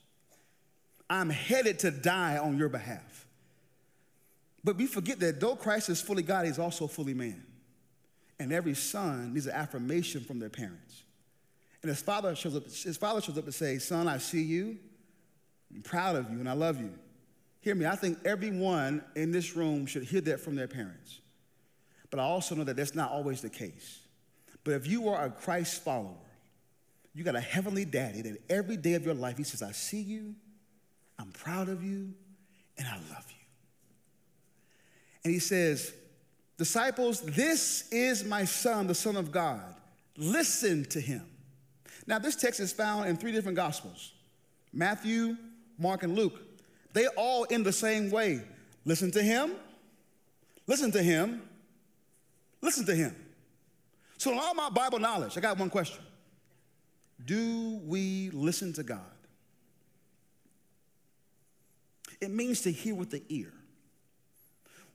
I'm 1.10 1.32
headed 1.32 1.80
to 1.80 1.92
die 1.92 2.38
on 2.38 2.58
your 2.58 2.70
behalf. 2.70 3.26
But 4.64 4.78
we 4.78 4.86
forget 4.86 5.20
that 5.22 5.40
though 5.40 5.56
Christ 5.56 5.90
is 5.90 6.02
fully 6.02 6.22
God, 6.22 6.46
he's 6.46 6.60
also 6.60 6.86
fully 6.86 7.16
man. 7.16 7.44
And 8.40 8.54
every 8.54 8.76
son 8.76 9.34
needs 9.34 9.48
an 9.48 9.54
affirmation 9.54 10.24
from 10.24 10.40
their 10.40 10.50
parents. 10.50 11.04
And 11.82 11.90
his 11.90 12.02
father 12.02 12.36
shows 12.36 12.56
up, 12.56 12.66
his 12.66 12.98
father 12.98 13.22
shows 13.22 13.38
up 13.38 13.46
to 13.46 13.52
say, 13.52 13.78
Son, 13.78 14.08
I 14.08 14.18
see 14.18 14.42
you. 14.42 14.78
I'm 15.74 15.82
proud 15.82 16.16
of 16.16 16.30
you 16.32 16.40
and 16.40 16.50
I 16.50 16.54
love 16.54 16.80
you. 16.80 16.92
Hear 17.62 17.76
me, 17.76 17.86
I 17.86 17.96
think 17.96 18.20
everyone 18.26 19.04
in 19.16 19.32
this 19.32 19.56
room 19.56 19.86
should 19.86 20.04
hear 20.04 20.22
that 20.22 20.40
from 20.40 20.56
their 20.56 20.68
parents. 20.68 21.20
But 22.10 22.20
I 22.20 22.24
also 22.24 22.56
know 22.56 22.64
that 22.64 22.78
that's 22.78 22.96
not 22.96 23.12
always 23.12 23.42
the 23.42 23.50
case. 23.50 24.00
But 24.64 24.76
if 24.76 24.88
you 24.88 25.10
are 25.10 25.26
a 25.26 25.30
Christ 25.30 25.84
follower, 25.84 26.16
you 27.14 27.24
got 27.24 27.36
a 27.36 27.42
heavenly 27.42 27.84
daddy 27.84 28.22
that 28.22 28.38
every 28.50 28.78
day 28.78 28.94
of 28.94 29.04
your 29.04 29.14
life, 29.16 29.38
he 29.38 29.44
says, 29.44 29.62
I 29.62 29.72
see 29.72 30.02
you, 30.02 30.36
I'm 31.20 31.32
proud 31.32 31.68
of 31.68 31.84
you, 31.84 32.14
and 32.78 32.88
I 32.88 32.96
love 33.14 33.26
you. 33.30 33.46
And 35.24 35.34
he 35.34 35.40
says, 35.40 35.94
Disciples, 36.58 37.22
this 37.22 37.88
is 37.92 38.24
my 38.24 38.44
son, 38.44 38.88
the 38.88 38.96
Son 38.96 39.16
of 39.16 39.32
God. 39.32 39.76
Listen 40.18 40.86
to 40.86 41.00
him. 41.00 41.24
Now, 42.08 42.18
this 42.18 42.36
text 42.36 42.60
is 42.60 42.74
found 42.74 43.08
in 43.08 43.16
three 43.18 43.32
different 43.32 43.56
gospels 43.56 44.14
Matthew, 44.74 45.38
Mark, 45.78 46.04
and 46.04 46.16
Luke. 46.16 46.42
They 46.94 47.08
all 47.08 47.46
end 47.52 47.66
the 47.66 47.74
same 47.74 48.10
way. 48.10 48.42
Listen 48.86 49.12
to 49.12 49.22
him, 49.22 49.52
listen 50.66 50.92
to 50.94 51.04
him, 51.04 51.42
listen 52.62 52.86
to 52.86 52.96
him. 52.96 53.16
So, 54.18 54.32
in 54.32 54.40
all 54.40 54.56
my 54.56 54.70
Bible 54.70 54.98
knowledge, 54.98 55.38
I 55.38 55.42
got 55.42 55.60
one 55.60 55.70
question 55.70 56.04
Do 57.24 57.80
we 57.86 58.32
listen 58.32 58.74
to 58.74 58.84
God? 58.84 59.02
It 62.20 62.32
means 62.32 62.62
to 62.62 62.72
hear 62.72 62.96
with 62.96 63.12
the 63.12 63.22
ear. 63.30 63.54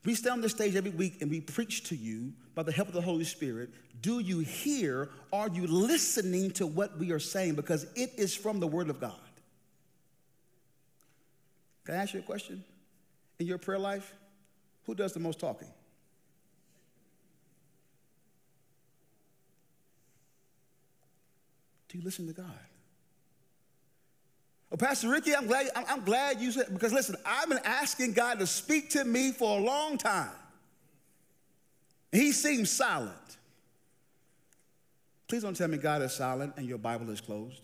We 0.05 0.15
stand 0.15 0.35
on 0.35 0.41
the 0.41 0.49
stage 0.49 0.75
every 0.75 0.91
week 0.91 1.23
and 1.23 1.31
we 1.31 1.41
preach 1.41 1.85
to 1.85 1.97
you 1.97 2.33
by 2.55 2.63
the 2.65 2.73
help 2.73 2.89
of 2.89 2.95
the 2.95 3.01
Holy 3.01 3.25
Spirit. 3.25 3.71
Do 4.01 4.19
you 4.19 4.41
hear? 4.41 5.11
Are 5.33 5.49
you 5.49 5.67
listening 5.67 6.51
to 6.53 6.67
what 6.67 6.99
we 6.99 7.13
are 7.13 7.21
saying? 7.21 7.55
Because 7.55 7.87
it 7.95 8.11
is 8.17 8.35
from 8.35 8.59
the 8.59 8.67
Word 8.67 8.91
of 8.91 9.01
God. 9.01 9.13
Can 11.85 11.95
I 11.95 11.99
ask 11.99 12.15
you 12.15 12.21
a 12.21 12.25
question? 12.25 12.65
In 13.39 13.47
your 13.47 13.59
prayer 13.59 13.79
life, 13.79 14.15
who 14.87 14.95
does 14.95 15.13
the 15.13 15.21
most 15.21 15.39
talking? 15.39 15.69
Do 21.89 21.99
you 21.99 22.05
listen 22.05 22.27
to 22.27 22.33
God? 22.33 22.47
Well, 24.73 24.79
Pastor 24.79 25.11
Ricky, 25.11 25.37
I'm 25.37 25.47
glad, 25.47 25.69
I'm, 25.77 25.85
I'm 25.87 26.03
glad 26.03 26.41
you 26.41 26.51
said, 26.51 26.69
because 26.73 26.95
listen, 26.95 27.15
I've 27.27 27.47
been 27.47 27.61
asking 27.63 28.15
God 28.15 28.39
to 28.39 28.47
speak 28.47 28.89
to 28.91 29.05
me 29.05 29.31
for 29.31 29.59
a 29.59 29.61
long 29.61 29.99
time. 29.99 30.31
He 32.11 32.33
seems 32.33 32.71
silent. 32.71 33.13
Please 35.29 35.43
don't 35.43 35.55
tell 35.55 35.69
me 35.69 35.77
God 35.77 36.01
is 36.01 36.15
silent 36.15 36.55
and 36.57 36.67
your 36.67 36.79
Bible 36.79 37.11
is 37.11 37.21
closed. 37.21 37.61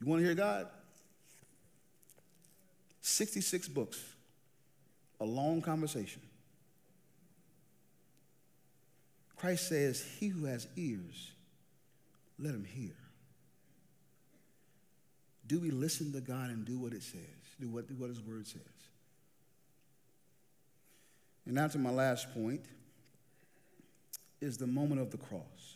You 0.00 0.06
want 0.06 0.20
to 0.22 0.24
hear 0.24 0.34
God? 0.34 0.68
66 3.02 3.68
books, 3.68 4.02
a 5.20 5.26
long 5.26 5.60
conversation. 5.60 6.22
Christ 9.36 9.68
says, 9.68 10.02
He 10.18 10.28
who 10.28 10.46
has 10.46 10.66
ears, 10.74 11.32
let 12.38 12.54
him 12.54 12.64
hear. 12.64 12.92
Do 15.50 15.58
we 15.58 15.72
listen 15.72 16.12
to 16.12 16.20
God 16.20 16.50
and 16.50 16.64
do 16.64 16.78
what 16.78 16.92
it 16.92 17.02
says? 17.02 17.24
Do 17.60 17.68
what, 17.68 17.88
do 17.88 17.94
what 17.94 18.08
His 18.08 18.20
Word 18.20 18.46
says? 18.46 18.62
And 21.44 21.56
now 21.56 21.66
to 21.66 21.76
my 21.76 21.90
last 21.90 22.32
point 22.32 22.60
is 24.40 24.58
the 24.58 24.68
moment 24.68 25.00
of 25.00 25.10
the 25.10 25.16
cross. 25.16 25.74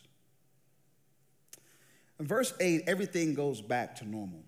In 2.21 2.25
verse 2.25 2.53
8, 2.57 2.83
everything 2.87 3.33
goes 3.33 3.59
back 3.59 3.97
to 3.97 4.07
normal. 4.07 4.43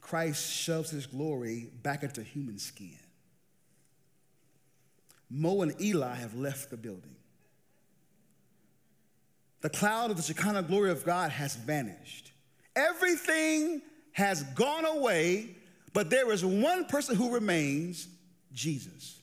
Christ 0.00 0.50
shoves 0.50 0.88
his 0.88 1.04
glory 1.04 1.68
back 1.82 2.02
into 2.02 2.22
human 2.22 2.56
skin. 2.56 2.98
Mo 5.28 5.60
and 5.60 5.78
Eli 5.78 6.14
have 6.14 6.34
left 6.34 6.70
the 6.70 6.78
building. 6.78 7.16
The 9.60 9.68
cloud 9.68 10.10
of 10.10 10.16
the 10.16 10.22
Shekinah 10.22 10.62
glory 10.62 10.90
of 10.90 11.04
God 11.04 11.30
has 11.30 11.56
vanished. 11.56 12.29
Everything 12.80 13.82
has 14.12 14.42
gone 14.54 14.86
away, 14.86 15.54
but 15.92 16.08
there 16.08 16.32
is 16.32 16.44
one 16.44 16.86
person 16.86 17.14
who 17.14 17.34
remains 17.34 18.08
Jesus. 18.52 19.20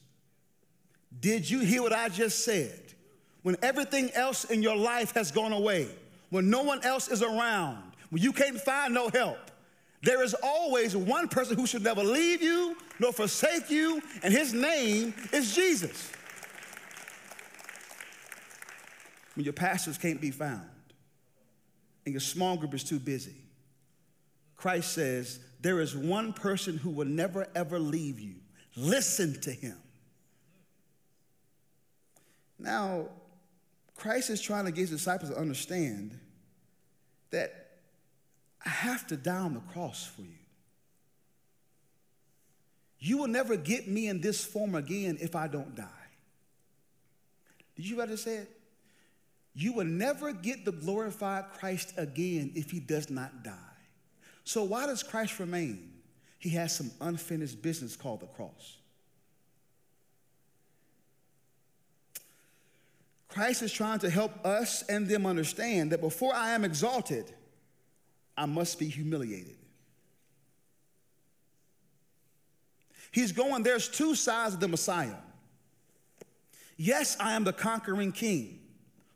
Did 1.20 1.48
you 1.48 1.60
hear 1.60 1.82
what 1.82 1.92
I 1.92 2.08
just 2.08 2.44
said? 2.44 2.94
When 3.42 3.56
everything 3.62 4.10
else 4.12 4.44
in 4.44 4.62
your 4.62 4.76
life 4.76 5.12
has 5.14 5.32
gone 5.32 5.52
away, 5.52 5.88
when 6.30 6.50
no 6.50 6.62
one 6.62 6.84
else 6.84 7.08
is 7.08 7.22
around, 7.22 7.82
when 8.10 8.22
you 8.22 8.32
can't 8.32 8.60
find 8.60 8.94
no 8.94 9.08
help, 9.08 9.38
there 10.02 10.22
is 10.22 10.34
always 10.42 10.96
one 10.96 11.26
person 11.28 11.56
who 11.56 11.66
should 11.66 11.82
never 11.82 12.04
leave 12.04 12.40
you 12.40 12.76
nor 13.00 13.12
forsake 13.12 13.70
you, 13.70 14.00
and 14.22 14.32
his 14.32 14.52
name 14.52 15.14
is 15.32 15.54
Jesus. 15.54 16.12
When 19.34 19.44
your 19.44 19.52
pastors 19.52 19.98
can't 19.98 20.20
be 20.20 20.30
found 20.30 20.68
and 22.04 22.12
your 22.12 22.20
small 22.20 22.56
group 22.56 22.74
is 22.74 22.84
too 22.84 22.98
busy, 22.98 23.34
Christ 24.58 24.92
says, 24.92 25.40
There 25.60 25.80
is 25.80 25.96
one 25.96 26.34
person 26.34 26.76
who 26.76 26.90
will 26.90 27.06
never 27.06 27.46
ever 27.54 27.78
leave 27.78 28.20
you. 28.20 28.34
Listen 28.76 29.40
to 29.40 29.50
him. 29.50 29.78
Now, 32.58 33.08
Christ 33.96 34.30
is 34.30 34.40
trying 34.40 34.66
to 34.66 34.72
get 34.72 34.82
his 34.82 34.90
disciples 34.90 35.30
to 35.30 35.38
understand 35.38 36.18
that 37.30 37.68
I 38.64 38.68
have 38.68 39.06
to 39.06 39.16
die 39.16 39.38
on 39.38 39.54
the 39.54 39.60
cross 39.60 40.04
for 40.04 40.22
you. 40.22 40.34
You 42.98 43.18
will 43.18 43.28
never 43.28 43.56
get 43.56 43.86
me 43.86 44.08
in 44.08 44.20
this 44.20 44.44
form 44.44 44.74
again 44.74 45.18
if 45.20 45.36
I 45.36 45.46
don't 45.46 45.74
die. 45.76 45.86
Did 47.76 47.88
you 47.88 48.00
ever 48.00 48.16
say 48.16 48.38
it? 48.38 48.50
You 49.54 49.72
will 49.72 49.84
never 49.84 50.32
get 50.32 50.64
the 50.64 50.72
glorified 50.72 51.44
Christ 51.58 51.94
again 51.96 52.52
if 52.56 52.72
he 52.72 52.80
does 52.80 53.08
not 53.08 53.44
die. 53.44 53.67
So, 54.48 54.64
why 54.64 54.86
does 54.86 55.02
Christ 55.02 55.40
remain? 55.40 55.92
He 56.38 56.48
has 56.50 56.74
some 56.74 56.90
unfinished 57.02 57.60
business 57.60 57.96
called 57.96 58.20
the 58.20 58.26
cross. 58.28 58.78
Christ 63.28 63.60
is 63.60 63.70
trying 63.70 63.98
to 63.98 64.08
help 64.08 64.46
us 64.46 64.84
and 64.88 65.06
them 65.06 65.26
understand 65.26 65.92
that 65.92 66.00
before 66.00 66.34
I 66.34 66.52
am 66.52 66.64
exalted, 66.64 67.30
I 68.38 68.46
must 68.46 68.78
be 68.78 68.88
humiliated. 68.88 69.58
He's 73.10 73.32
going, 73.32 73.62
there's 73.62 73.86
two 73.86 74.14
sides 74.14 74.54
of 74.54 74.60
the 74.60 74.68
Messiah. 74.68 75.16
Yes, 76.78 77.18
I 77.20 77.34
am 77.34 77.44
the 77.44 77.52
conquering 77.52 78.12
king 78.12 78.60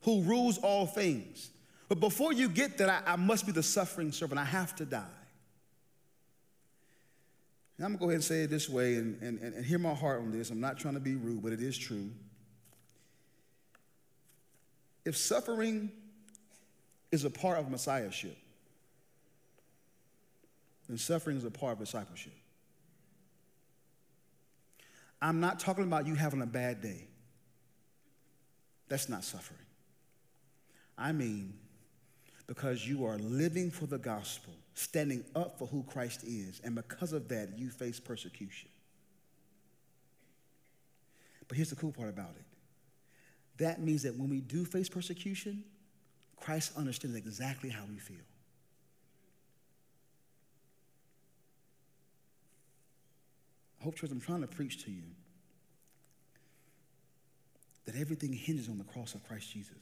who 0.03 0.25
rules 0.25 0.59
all 0.59 0.85
things. 0.85 1.49
But 1.89 2.01
before 2.01 2.35
you 2.35 2.51
get 2.51 2.77
that, 2.77 2.91
I, 2.91 3.15
I 3.15 3.17
must 3.17 3.47
be 3.47 3.53
the 3.53 3.63
suffering 3.63 4.13
servant. 4.13 4.39
I 4.39 4.45
have 4.45 4.77
to 4.77 4.85
die. 4.85 5.07
And 7.83 7.87
I'm 7.87 7.97
going 7.97 7.99
to 7.99 8.05
go 8.05 8.11
ahead 8.11 8.15
and 8.15 8.25
say 8.25 8.43
it 8.43 8.51
this 8.51 8.69
way 8.69 8.95
and, 8.95 9.21
and, 9.21 9.41
and 9.41 9.67
hear 9.67 9.77
my 9.77 9.93
heart 9.93 10.21
on 10.21 10.31
this. 10.31 10.51
I'm 10.51 10.61
not 10.61 10.79
trying 10.79 10.95
to 10.95 11.01
be 11.01 11.17
rude, 11.17 11.43
but 11.43 11.51
it 11.51 11.61
is 11.61 11.77
true. 11.77 12.11
If 15.05 15.17
suffering 15.17 15.91
is 17.11 17.25
a 17.25 17.31
part 17.31 17.59
of 17.59 17.69
messiahship, 17.69 18.37
and 20.87 21.01
suffering 21.01 21.37
is 21.37 21.45
a 21.45 21.51
part 21.51 21.73
of 21.73 21.81
discipleship. 21.81 22.35
I'm 25.21 25.41
not 25.41 25.59
talking 25.59 25.83
about 25.83 26.07
you 26.07 26.15
having 26.15 26.41
a 26.41 26.47
bad 26.47 26.83
day. 26.83 27.09
That's 28.89 29.09
not 29.09 29.25
suffering. 29.25 29.59
I 30.97 31.11
mean, 31.11 31.55
because 32.47 32.87
you 32.87 33.07
are 33.07 33.19
living 33.19 33.73
for 33.73 33.87
the 33.87 33.99
gospel, 33.99 34.53
standing 34.75 35.25
up 35.35 35.59
for 35.59 35.67
who 35.67 35.83
Christ 35.83 36.25
is, 36.25 36.61
and 36.65 36.75
because 36.75 37.13
of 37.13 37.29
that, 37.29 37.59
you 37.59 37.71
face 37.71 38.01
persecution. 38.01 38.69
But 41.49 41.57
here's 41.57 41.71
the 41.71 41.77
cool 41.77 41.93
part 41.93 42.09
about 42.09 42.31
it 42.31 42.45
that 43.59 43.81
means 43.81 44.03
that 44.03 44.17
when 44.17 44.31
we 44.31 44.41
do 44.41 44.65
face 44.65 44.89
persecution, 44.89 45.65
Christ 46.37 46.73
understands 46.77 47.17
exactly 47.17 47.69
how 47.69 47.85
we 47.89 47.99
feel. 47.99 48.17
I 53.81 53.85
Hope 53.85 53.97
Church, 53.97 54.11
I'm 54.11 54.21
trying 54.21 54.41
to 54.41 54.47
preach 54.47 54.85
to 54.85 54.91
you 54.91 55.03
that 57.85 57.97
everything 57.97 58.33
hinges 58.33 58.69
on 58.69 58.79
the 58.79 58.85
cross 58.85 59.15
of 59.15 59.23
Christ 59.27 59.53
Jesus. 59.53 59.77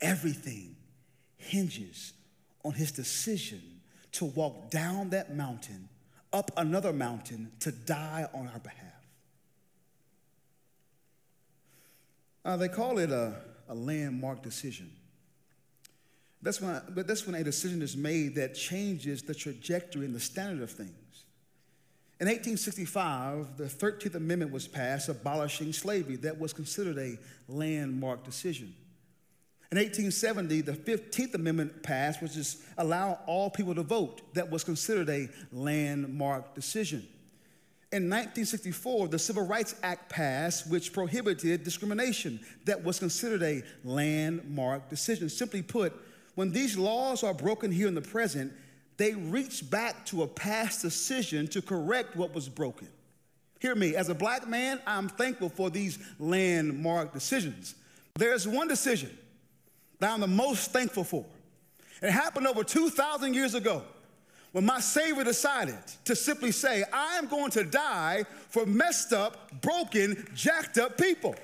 Everything 0.00 0.76
hinges 1.38 2.12
on 2.64 2.72
his 2.72 2.92
decision 2.92 3.62
to 4.12 4.26
walk 4.26 4.70
down 4.70 5.10
that 5.10 5.34
mountain, 5.34 5.88
up 6.32 6.50
another 6.56 6.92
mountain, 6.92 7.50
to 7.60 7.72
die 7.72 8.26
on 8.34 8.48
our 8.48 8.58
behalf. 8.58 8.88
Uh, 12.44 12.56
they 12.56 12.68
call 12.68 12.98
it 12.98 13.10
a, 13.10 13.34
a 13.68 13.74
landmark 13.74 14.42
decision. 14.42 14.90
That's 16.40 16.60
when, 16.60 16.80
but 16.90 17.06
that's 17.06 17.26
when 17.26 17.34
a 17.34 17.44
decision 17.44 17.82
is 17.82 17.96
made 17.96 18.36
that 18.36 18.54
changes 18.54 19.22
the 19.22 19.34
trajectory 19.34 20.04
and 20.04 20.14
the 20.14 20.20
standard 20.20 20.62
of 20.62 20.70
things. 20.70 21.24
In 22.20 22.26
1865, 22.26 23.56
the 23.56 23.64
13th 23.64 24.16
Amendment 24.16 24.50
was 24.50 24.66
passed 24.66 25.08
abolishing 25.08 25.72
slavery. 25.72 26.16
That 26.16 26.38
was 26.38 26.52
considered 26.52 26.98
a 26.98 27.18
landmark 27.48 28.24
decision. 28.24 28.74
In 29.70 29.76
1870, 29.76 30.62
the 30.62 30.72
15th 30.72 31.34
Amendment 31.34 31.82
passed, 31.82 32.22
which 32.22 32.36
is 32.36 32.62
allow 32.78 33.18
all 33.26 33.50
people 33.50 33.74
to 33.74 33.82
vote. 33.82 34.22
That 34.32 34.50
was 34.50 34.64
considered 34.64 35.10
a 35.10 35.28
landmark 35.52 36.54
decision. 36.54 37.06
In 37.92 38.04
1964, 38.04 39.08
the 39.08 39.18
Civil 39.18 39.46
Rights 39.46 39.74
Act 39.82 40.08
passed, 40.08 40.70
which 40.70 40.92
prohibited 40.92 41.64
discrimination. 41.64 42.40
That 42.64 42.82
was 42.82 42.98
considered 42.98 43.42
a 43.42 43.62
landmark 43.84 44.88
decision. 44.88 45.28
Simply 45.28 45.60
put, 45.60 45.92
when 46.34 46.50
these 46.50 46.78
laws 46.78 47.22
are 47.22 47.34
broken 47.34 47.70
here 47.70 47.88
in 47.88 47.94
the 47.94 48.00
present, 48.00 48.52
they 48.96 49.12
reach 49.14 49.68
back 49.70 50.06
to 50.06 50.22
a 50.22 50.26
past 50.26 50.80
decision 50.80 51.46
to 51.48 51.60
correct 51.60 52.16
what 52.16 52.34
was 52.34 52.48
broken. 52.48 52.88
Hear 53.60 53.74
me, 53.74 53.96
as 53.96 54.08
a 54.08 54.14
black 54.14 54.48
man, 54.48 54.80
I'm 54.86 55.08
thankful 55.08 55.50
for 55.50 55.68
these 55.68 55.98
landmark 56.18 57.12
decisions. 57.12 57.74
There's 58.14 58.48
one 58.48 58.68
decision 58.68 59.16
that 59.98 60.12
I'm 60.12 60.20
the 60.20 60.26
most 60.26 60.72
thankful 60.72 61.04
for. 61.04 61.24
It 62.00 62.10
happened 62.10 62.46
over 62.46 62.62
2,000 62.62 63.34
years 63.34 63.54
ago 63.54 63.82
when 64.52 64.64
my 64.64 64.80
Savior 64.80 65.24
decided 65.24 65.78
to 66.04 66.16
simply 66.16 66.52
say, 66.52 66.84
I 66.92 67.16
am 67.16 67.26
going 67.26 67.50
to 67.52 67.64
die 67.64 68.24
for 68.48 68.64
messed 68.64 69.12
up, 69.12 69.60
broken, 69.60 70.28
jacked 70.34 70.78
up 70.78 70.96
people. 70.96 71.34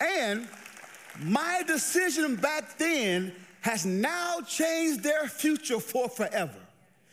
And 0.00 0.48
my 1.20 1.62
decision 1.66 2.36
back 2.36 2.78
then 2.78 3.32
has 3.60 3.84
now 3.84 4.40
changed 4.46 5.02
their 5.02 5.26
future 5.28 5.80
for 5.80 6.08
forever. 6.08 6.58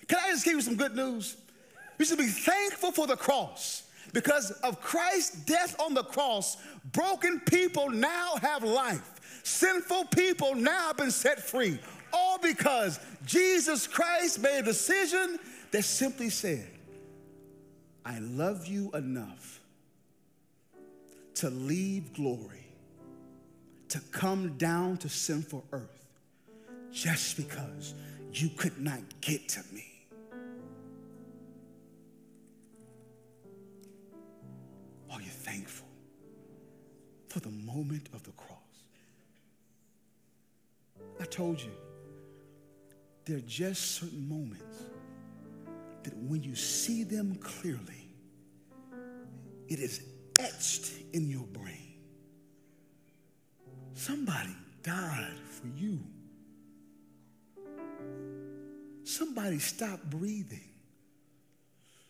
Can 0.08 0.20
I 0.22 0.32
just 0.32 0.46
give 0.46 0.54
you 0.54 0.62
some 0.62 0.76
good 0.76 0.96
news? 0.96 1.38
We 1.98 2.06
should 2.06 2.18
be 2.18 2.28
thankful 2.28 2.92
for 2.92 3.08
the 3.08 3.16
cross. 3.16 3.84
Because 4.14 4.52
of 4.52 4.82
Christ's 4.82 5.44
death 5.44 5.80
on 5.80 5.94
the 5.94 6.04
cross, 6.04 6.58
broken 6.94 7.40
people 7.42 7.90
now 7.90 8.36
have 8.42 8.64
life. 8.64 9.15
Sinful 9.46 10.06
people 10.06 10.56
now 10.56 10.88
have 10.88 10.98
been 10.98 11.12
set 11.12 11.40
free. 11.40 11.78
All 12.12 12.40
because 12.40 13.00
Jesus 13.28 13.86
Christ 13.86 14.40
made 14.40 14.58
a 14.58 14.64
decision 14.64 15.38
that 15.70 15.84
simply 15.84 16.32
said, 16.32 16.68
I 18.04 18.18
love 18.18 18.66
you 18.66 18.90
enough 18.96 19.62
to 21.36 21.52
leave 21.52 22.12
glory, 22.14 22.66
to 23.90 24.00
come 24.12 24.58
down 24.58 24.98
to 24.98 25.10
sinful 25.10 25.64
earth 25.72 26.08
just 26.92 27.38
because 27.38 27.94
you 28.34 28.50
could 28.50 28.82
not 28.82 29.00
get 29.22 29.48
to 29.50 29.60
me. 29.72 29.86
Are 35.12 35.22
you 35.22 35.30
thankful 35.30 35.88
for 37.28 37.42
the 37.42 37.52
moment 37.52 38.10
of 38.12 38.24
the 38.24 38.32
cross? 38.32 38.45
I 41.26 41.28
told 41.28 41.60
you, 41.60 41.72
there 43.26 43.38
are 43.38 43.48
just 43.48 43.96
certain 43.96 44.30
moments 44.30 44.84
that 46.04 46.16
when 46.18 46.44
you 46.44 46.54
see 46.54 47.04
them 47.04 47.34
clearly, 47.42 48.12
it 49.68 49.80
is 49.80 50.04
etched 50.38 50.92
in 51.14 51.28
your 51.28 51.48
brain. 51.48 51.98
Somebody 53.96 54.56
died 54.84 55.40
for 55.50 55.66
you. 55.76 56.00
Somebody 59.04 59.58
stopped 59.58 60.08
breathing 60.08 60.70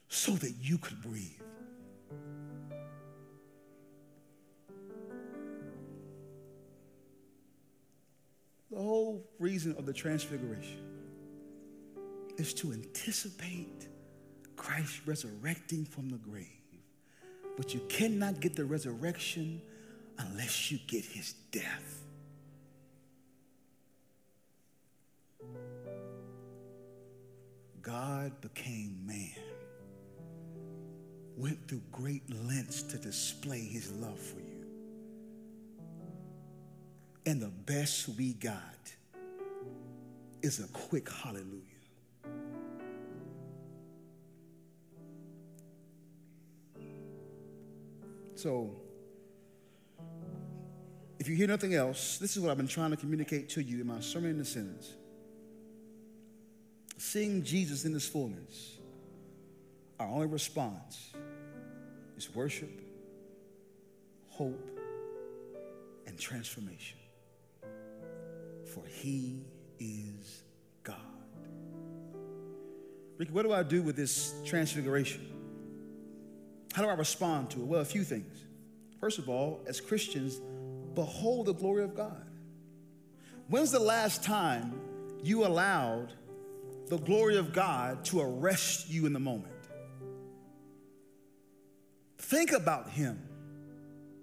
so 0.09 0.34
that 0.34 0.55
you 0.59 0.78
could 0.78 1.01
breathe. 1.01 1.44
Reason 9.39 9.75
of 9.77 9.86
the 9.86 9.93
transfiguration 9.93 10.79
is 12.38 12.53
to 12.55 12.73
anticipate 12.73 13.88
Christ 14.55 15.01
resurrecting 15.05 15.86
from 15.86 16.09
the 16.09 16.17
grave. 16.17 16.47
But 17.57 17.73
you 17.73 17.81
cannot 17.88 18.39
get 18.39 18.55
the 18.55 18.65
resurrection 18.65 19.61
unless 20.17 20.71
you 20.71 20.79
get 20.88 21.05
his 21.05 21.33
death. 21.51 22.01
God 27.81 28.41
became 28.41 28.99
man, 29.05 29.29
went 31.38 31.67
through 31.67 31.83
great 31.91 32.23
lengths 32.47 32.81
to 32.83 32.97
display 32.97 33.59
his 33.59 33.91
love 33.93 34.19
for 34.19 34.39
you. 34.39 34.65
And 37.27 37.39
the 37.39 37.51
best 37.65 38.09
we 38.17 38.33
got 38.33 38.95
is 40.45 40.59
a 40.59 40.67
quick 40.67 41.09
hallelujah. 41.11 41.61
So, 48.35 48.75
if 51.17 51.27
you 51.27 51.35
hear 51.35 51.47
nothing 51.47 51.73
else, 51.73 52.19
this 52.19 52.37
is 52.37 52.43
what 52.43 52.51
I've 52.51 52.57
been 52.57 52.67
trying 52.67 52.91
to 52.91 52.97
communicate 52.97 53.49
to 53.49 53.63
you 53.63 53.81
in 53.81 53.87
my 53.87 53.99
sermon 54.01 54.29
in 54.29 54.37
the 54.37 54.45
sentence. 54.45 54.93
Seeing 56.97 57.43
Jesus 57.43 57.83
in 57.85 57.93
his 57.93 58.07
fullness, 58.07 58.77
our 59.99 60.07
only 60.07 60.27
response 60.27 61.13
is 62.17 62.33
worship, 62.35 62.69
hope, 64.29 64.69
and 66.05 66.19
transformation. 66.19 66.99
For 68.65 68.83
he 68.85 69.39
is 69.80 70.43
God. 70.84 70.95
Ricky, 73.17 73.32
what 73.32 73.43
do 73.43 73.53
I 73.53 73.63
do 73.63 73.82
with 73.82 73.95
this 73.95 74.34
transfiguration? 74.45 75.26
How 76.73 76.82
do 76.82 76.89
I 76.89 76.93
respond 76.93 77.51
to 77.51 77.61
it? 77.61 77.65
Well, 77.65 77.82
a 77.82 77.86
few 77.86 78.03
things. 78.03 78.45
First 78.99 79.19
of 79.19 79.30
all, 79.30 79.61
as 79.67 79.80
Christians, 79.80 80.41
behold 80.93 81.45
the 81.45 81.53
glory 81.53 81.84
of 81.84 81.95
God. 81.95 82.26
When's 83.47 83.71
the 83.71 83.80
last 83.80 84.23
time 84.23 84.80
you 85.23 85.45
allowed 85.45 86.13
the 86.88 86.97
glory 86.97 87.38
of 87.38 87.53
God 87.53 88.03
to 88.05 88.19
arrest 88.21 88.89
you 88.89 89.05
in 89.05 89.13
the 89.13 89.19
moment? 89.19 89.53
Think 92.17 92.51
about 92.51 92.89
Him, 92.89 93.21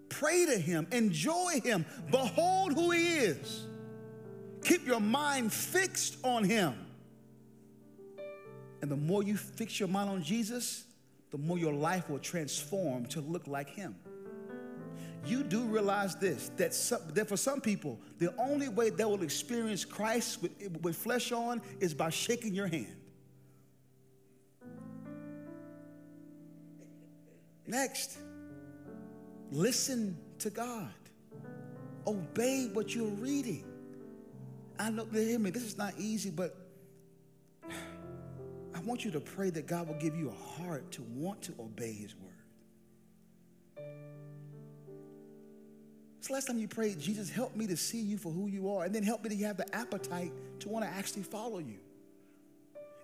pray 0.08 0.44
to 0.46 0.58
Him, 0.58 0.88
enjoy 0.90 1.60
Him, 1.62 1.86
behold 2.10 2.72
who 2.72 2.90
He 2.90 3.16
is. 3.18 3.66
Keep 4.64 4.86
your 4.86 5.00
mind 5.00 5.52
fixed 5.52 6.16
on 6.24 6.44
Him. 6.44 6.74
And 8.80 8.90
the 8.90 8.96
more 8.96 9.22
you 9.22 9.36
fix 9.36 9.78
your 9.78 9.88
mind 9.88 10.10
on 10.10 10.22
Jesus, 10.22 10.84
the 11.30 11.38
more 11.38 11.58
your 11.58 11.72
life 11.72 12.10
will 12.10 12.18
transform 12.18 13.06
to 13.06 13.20
look 13.20 13.46
like 13.46 13.70
Him. 13.70 13.96
You 15.24 15.44
do 15.44 15.62
realize 15.62 16.16
this 16.16 16.50
that, 16.56 16.74
some, 16.74 17.00
that 17.14 17.28
for 17.28 17.36
some 17.36 17.60
people, 17.60 17.98
the 18.18 18.34
only 18.38 18.68
way 18.68 18.90
they 18.90 19.04
will 19.04 19.22
experience 19.22 19.84
Christ 19.84 20.42
with, 20.42 20.52
with 20.82 20.96
flesh 20.96 21.30
on 21.30 21.62
is 21.80 21.94
by 21.94 22.10
shaking 22.10 22.54
your 22.54 22.66
hand. 22.66 22.96
Next, 27.66 28.18
listen 29.50 30.16
to 30.40 30.50
God. 30.50 30.92
Obey 32.06 32.68
what 32.72 32.94
you're 32.94 33.06
reading. 33.06 33.71
I 34.78 34.90
know, 34.90 35.04
hear 35.12 35.38
me, 35.38 35.50
this 35.50 35.62
is 35.62 35.78
not 35.78 35.94
easy, 35.98 36.30
but 36.30 36.56
I 38.74 38.80
want 38.80 39.04
you 39.04 39.10
to 39.12 39.20
pray 39.20 39.50
that 39.50 39.66
God 39.66 39.88
will 39.88 39.98
give 39.98 40.16
you 40.16 40.30
a 40.30 40.62
heart 40.62 40.90
to 40.92 41.02
want 41.02 41.42
to 41.42 41.54
obey 41.60 41.92
His 41.92 42.14
word. 42.16 42.32
It's 46.18 46.28
the 46.28 46.34
last 46.34 46.46
time 46.46 46.58
you 46.58 46.68
prayed, 46.68 47.00
Jesus, 47.00 47.28
help 47.30 47.56
me 47.56 47.66
to 47.66 47.76
see 47.76 48.00
you 48.00 48.16
for 48.16 48.30
who 48.30 48.46
you 48.46 48.72
are, 48.72 48.84
and 48.84 48.94
then 48.94 49.02
help 49.02 49.24
me 49.24 49.36
to 49.36 49.44
have 49.44 49.56
the 49.56 49.74
appetite 49.74 50.32
to 50.60 50.68
want 50.68 50.84
to 50.84 50.90
actually 50.90 51.24
follow 51.24 51.58
you. 51.58 51.78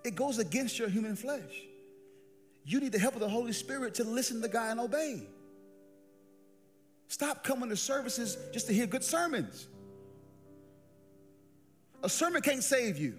It 0.05 0.15
goes 0.15 0.39
against 0.39 0.79
your 0.79 0.87
human 0.87 1.15
flesh. 1.15 1.41
You 2.63 2.79
need 2.79 2.91
the 2.91 2.99
help 2.99 3.15
of 3.15 3.19
the 3.19 3.29
Holy 3.29 3.51
Spirit 3.51 3.95
to 3.95 4.03
listen 4.03 4.41
to 4.41 4.47
God 4.47 4.71
and 4.71 4.79
obey. 4.79 5.23
Stop 7.09 7.43
coming 7.43 7.69
to 7.69 7.75
services 7.75 8.37
just 8.53 8.67
to 8.67 8.73
hear 8.73 8.85
good 8.85 9.03
sermons. 9.03 9.67
A 12.01 12.09
sermon 12.09 12.41
can't 12.41 12.63
save 12.63 12.97
you. 12.97 13.15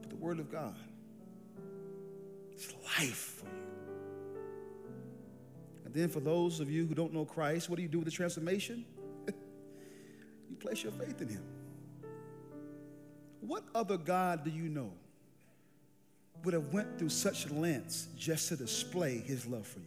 But 0.00 0.10
the 0.10 0.16
Word 0.16 0.40
of 0.40 0.50
God. 0.50 0.76
It's 2.52 2.72
life 2.98 3.40
for 3.40 3.46
you. 3.46 3.52
And 5.84 5.94
then 5.94 6.08
for 6.08 6.20
those 6.20 6.60
of 6.60 6.70
you 6.70 6.86
who 6.86 6.94
don't 6.94 7.12
know 7.12 7.24
Christ, 7.24 7.68
what 7.68 7.76
do 7.76 7.82
you 7.82 7.88
do 7.88 7.98
with 7.98 8.06
the 8.06 8.12
transformation? 8.12 8.84
you 9.26 10.56
place 10.58 10.82
your 10.82 10.92
faith 10.92 11.20
in 11.20 11.28
Him. 11.28 11.42
What 13.40 13.64
other 13.74 13.96
God 13.96 14.44
do 14.44 14.50
you 14.50 14.68
know 14.68 14.92
would 16.44 16.54
have 16.54 16.72
went 16.72 16.98
through 16.98 17.08
such 17.08 17.50
lengths 17.50 18.08
just 18.16 18.48
to 18.48 18.56
display 18.56 19.18
His 19.18 19.46
love 19.46 19.66
for 19.66 19.78
you? 19.78 19.84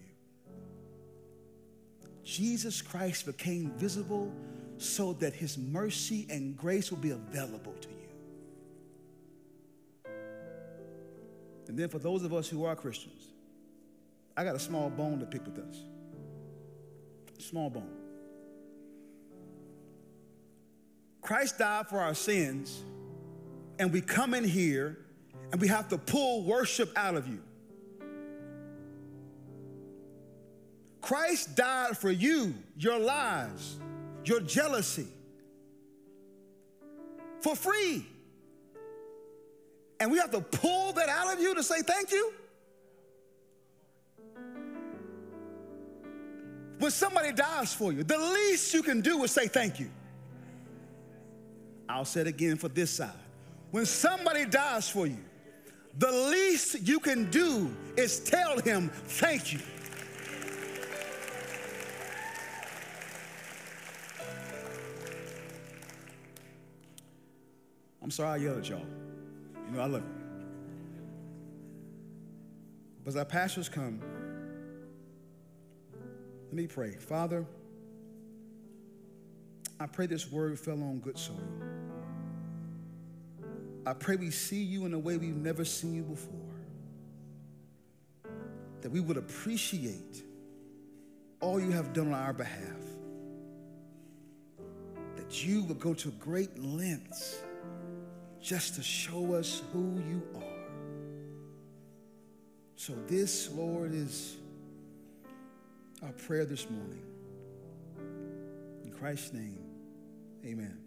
Jesus 2.24 2.82
Christ 2.82 3.26
became 3.26 3.72
visible 3.78 4.32
so 4.78 5.14
that 5.14 5.34
His 5.34 5.58
mercy 5.58 6.26
and 6.30 6.58
grace 6.58 6.92
will 6.92 7.00
be 7.00 7.12
available 7.12 7.74
to 7.74 7.90
you. 7.90 7.96
And 11.68 11.78
then 11.78 11.90
for 11.90 12.00
those 12.00 12.24
of 12.24 12.34
us 12.34 12.48
who 12.48 12.66
are 12.66 12.76
Christians, 12.76 13.28
I 14.36 14.44
got 14.44 14.56
a 14.56 14.60
small 14.60 14.90
bone 14.90 15.20
to 15.20 15.26
pick 15.26 15.46
with 15.46 15.58
us. 15.60 15.78
Small 17.40 17.70
bone. 17.70 17.90
Christ 21.22 21.58
died 21.58 21.88
for 21.88 22.00
our 22.00 22.14
sins, 22.14 22.84
and 23.80 23.92
we 23.92 24.02
come 24.02 24.34
in 24.34 24.44
here 24.44 25.00
and 25.52 25.62
we 25.62 25.68
have 25.68 25.88
to 25.90 25.98
pull 25.98 26.44
worship 26.44 26.92
out 26.96 27.16
of 27.16 27.28
you. 27.28 27.40
Christ 31.02 31.56
died 31.56 31.98
for 31.98 32.10
you, 32.10 32.54
your 32.78 32.98
lies, 32.98 33.78
your 34.26 34.40
jealousy, 34.40 35.08
for 37.42 37.56
free. 37.56 38.06
And 40.00 40.12
we 40.12 40.18
have 40.18 40.32
to 40.32 40.42
pull 40.42 40.94
that 40.94 41.10
out 41.10 41.34
of 41.34 41.40
you 41.40 41.56
to 41.56 41.64
say 41.64 41.82
thank 41.82 42.12
you? 42.12 42.34
When 46.80 46.92
somebody 46.92 47.32
dies 47.32 47.74
for 47.74 47.94
you, 47.94 48.04
the 48.04 48.18
least 48.18 48.74
you 48.74 48.84
can 48.84 49.00
do 49.02 49.24
is 49.24 49.32
say 49.32 49.48
thank 49.48 49.80
you. 49.80 49.90
I'll 51.88 52.06
say 52.06 52.22
it 52.22 52.28
again 52.28 52.58
for 52.58 52.68
this 52.68 52.92
side. 52.92 53.12
When 53.72 53.86
somebody 53.86 54.46
dies 54.46 54.90
for 54.90 55.08
you, 55.08 55.18
the 55.98 56.12
least 56.12 56.86
you 56.88 57.00
can 57.00 57.30
do 57.30 57.74
is 57.96 58.20
tell 58.20 58.60
him 58.60 58.90
thank 58.90 59.54
you. 59.54 59.60
I'm 68.04 68.12
sorry 68.12 68.30
I 68.30 68.44
yelled 68.44 68.60
at 68.60 68.70
y'all. 68.70 68.86
You 69.70 69.78
know, 69.78 69.82
I 69.82 69.86
love 69.86 70.04
you. 70.04 70.24
But 73.04 73.10
as 73.12 73.16
our 73.16 73.26
pastors 73.26 73.70
come, 73.70 74.02
Let 76.54 76.58
me 76.58 76.68
pray. 76.68 76.92
Father, 76.92 77.48
I 79.80 79.88
pray 79.88 80.06
this 80.06 80.32
word 80.32 80.60
fell 80.60 80.76
on 80.84 81.00
good 81.00 81.18
soil. 81.18 81.42
I 83.88 83.94
pray 83.94 84.18
we 84.18 84.30
see 84.30 84.62
you 84.62 84.86
in 84.86 84.94
a 84.94 85.00
way 85.00 85.18
we've 85.18 85.36
never 85.36 85.66
seen 85.66 85.96
you 85.96 86.04
before. 86.04 86.40
That 88.82 88.92
we 88.92 89.00
would 89.00 89.18
appreciate 89.18 90.24
all 91.40 91.60
you 91.60 91.72
have 91.72 91.92
done 91.92 92.10
on 92.10 92.14
our 92.14 92.34
behalf. 92.34 92.84
That 95.16 95.44
you 95.44 95.64
would 95.64 95.80
go 95.80 95.96
to 95.96 96.12
great 96.12 96.60
lengths 96.60 97.42
just 98.44 98.76
to 98.76 98.84
show 98.84 99.34
us 99.36 99.62
who 99.72 100.04
you 100.10 100.22
are. 100.36 100.42
So, 102.76 102.94
this, 103.08 103.50
Lord, 103.54 103.94
is 103.94 104.36
our 106.02 106.12
prayer 106.12 106.44
this 106.44 106.70
morning. 106.70 107.02
In 108.84 108.92
Christ's 108.92 109.32
name, 109.32 109.64
amen. 110.46 110.78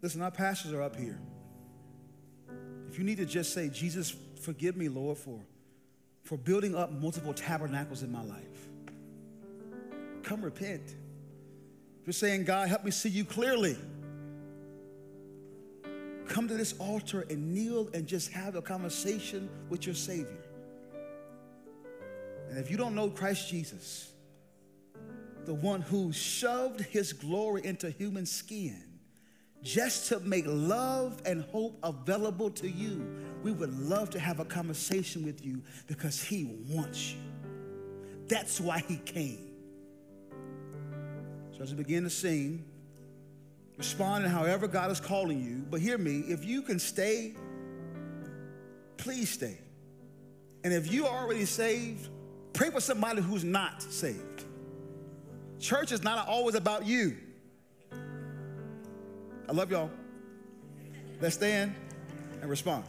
Listen, 0.00 0.22
our 0.22 0.30
pastors 0.30 0.72
are 0.72 0.82
up 0.82 0.94
here. 0.94 1.18
If 2.88 2.96
you 2.96 3.04
need 3.04 3.16
to 3.16 3.26
just 3.26 3.52
say, 3.52 3.68
Jesus, 3.68 4.14
forgive 4.40 4.76
me, 4.76 4.88
Lord, 4.88 5.18
for, 5.18 5.40
for 6.22 6.38
building 6.38 6.76
up 6.76 6.92
multiple 6.92 7.34
tabernacles 7.34 8.04
in 8.04 8.12
my 8.12 8.22
life, 8.22 8.68
come 10.22 10.42
repent. 10.42 10.82
If 10.86 12.06
you're 12.06 12.12
saying, 12.12 12.44
God, 12.44 12.68
help 12.68 12.84
me 12.84 12.92
see 12.92 13.08
you 13.08 13.24
clearly, 13.24 13.76
come 16.36 16.46
to 16.46 16.54
this 16.54 16.74
altar 16.78 17.24
and 17.30 17.54
kneel 17.54 17.88
and 17.94 18.06
just 18.06 18.30
have 18.30 18.56
a 18.56 18.60
conversation 18.60 19.48
with 19.70 19.86
your 19.86 19.94
Savior. 19.94 20.44
And 22.50 22.58
if 22.58 22.70
you 22.70 22.76
don't 22.76 22.94
know 22.94 23.08
Christ 23.08 23.48
Jesus, 23.48 24.12
the 25.46 25.54
one 25.54 25.80
who 25.80 26.12
shoved 26.12 26.82
his 26.82 27.14
glory 27.14 27.64
into 27.64 27.88
human 27.88 28.26
skin 28.26 28.82
just 29.62 30.10
to 30.10 30.20
make 30.20 30.44
love 30.46 31.22
and 31.24 31.42
hope 31.44 31.78
available 31.82 32.50
to 32.50 32.68
you, 32.68 33.16
we 33.42 33.52
would 33.52 33.72
love 33.80 34.10
to 34.10 34.20
have 34.20 34.38
a 34.38 34.44
conversation 34.44 35.24
with 35.24 35.42
you 35.42 35.62
because 35.86 36.22
he 36.22 36.60
wants 36.68 37.14
you. 37.14 37.20
That's 38.28 38.60
why 38.60 38.80
he 38.86 38.98
came. 38.98 39.54
So 41.56 41.62
as 41.62 41.70
we 41.70 41.78
begin 41.82 42.04
to 42.04 42.10
sing, 42.10 42.62
respond 43.76 44.24
in 44.24 44.30
however 44.30 44.66
God 44.66 44.90
is 44.90 45.00
calling 45.00 45.42
you. 45.42 45.64
But 45.70 45.80
hear 45.80 45.98
me, 45.98 46.20
if 46.28 46.44
you 46.44 46.62
can 46.62 46.78
stay, 46.78 47.34
please 48.96 49.30
stay. 49.30 49.58
And 50.64 50.72
if 50.72 50.92
you 50.92 51.06
are 51.06 51.24
already 51.24 51.44
saved, 51.44 52.08
Pray 52.56 52.70
for 52.70 52.80
somebody 52.80 53.20
who's 53.20 53.44
not 53.44 53.82
saved. 53.82 54.44
Church 55.60 55.92
is 55.92 56.02
not 56.02 56.26
always 56.26 56.54
about 56.54 56.86
you. 56.86 57.14
I 59.46 59.52
love 59.52 59.70
y'all. 59.70 59.90
Let's 61.20 61.34
stand 61.34 61.74
and 62.40 62.48
respond. 62.48 62.84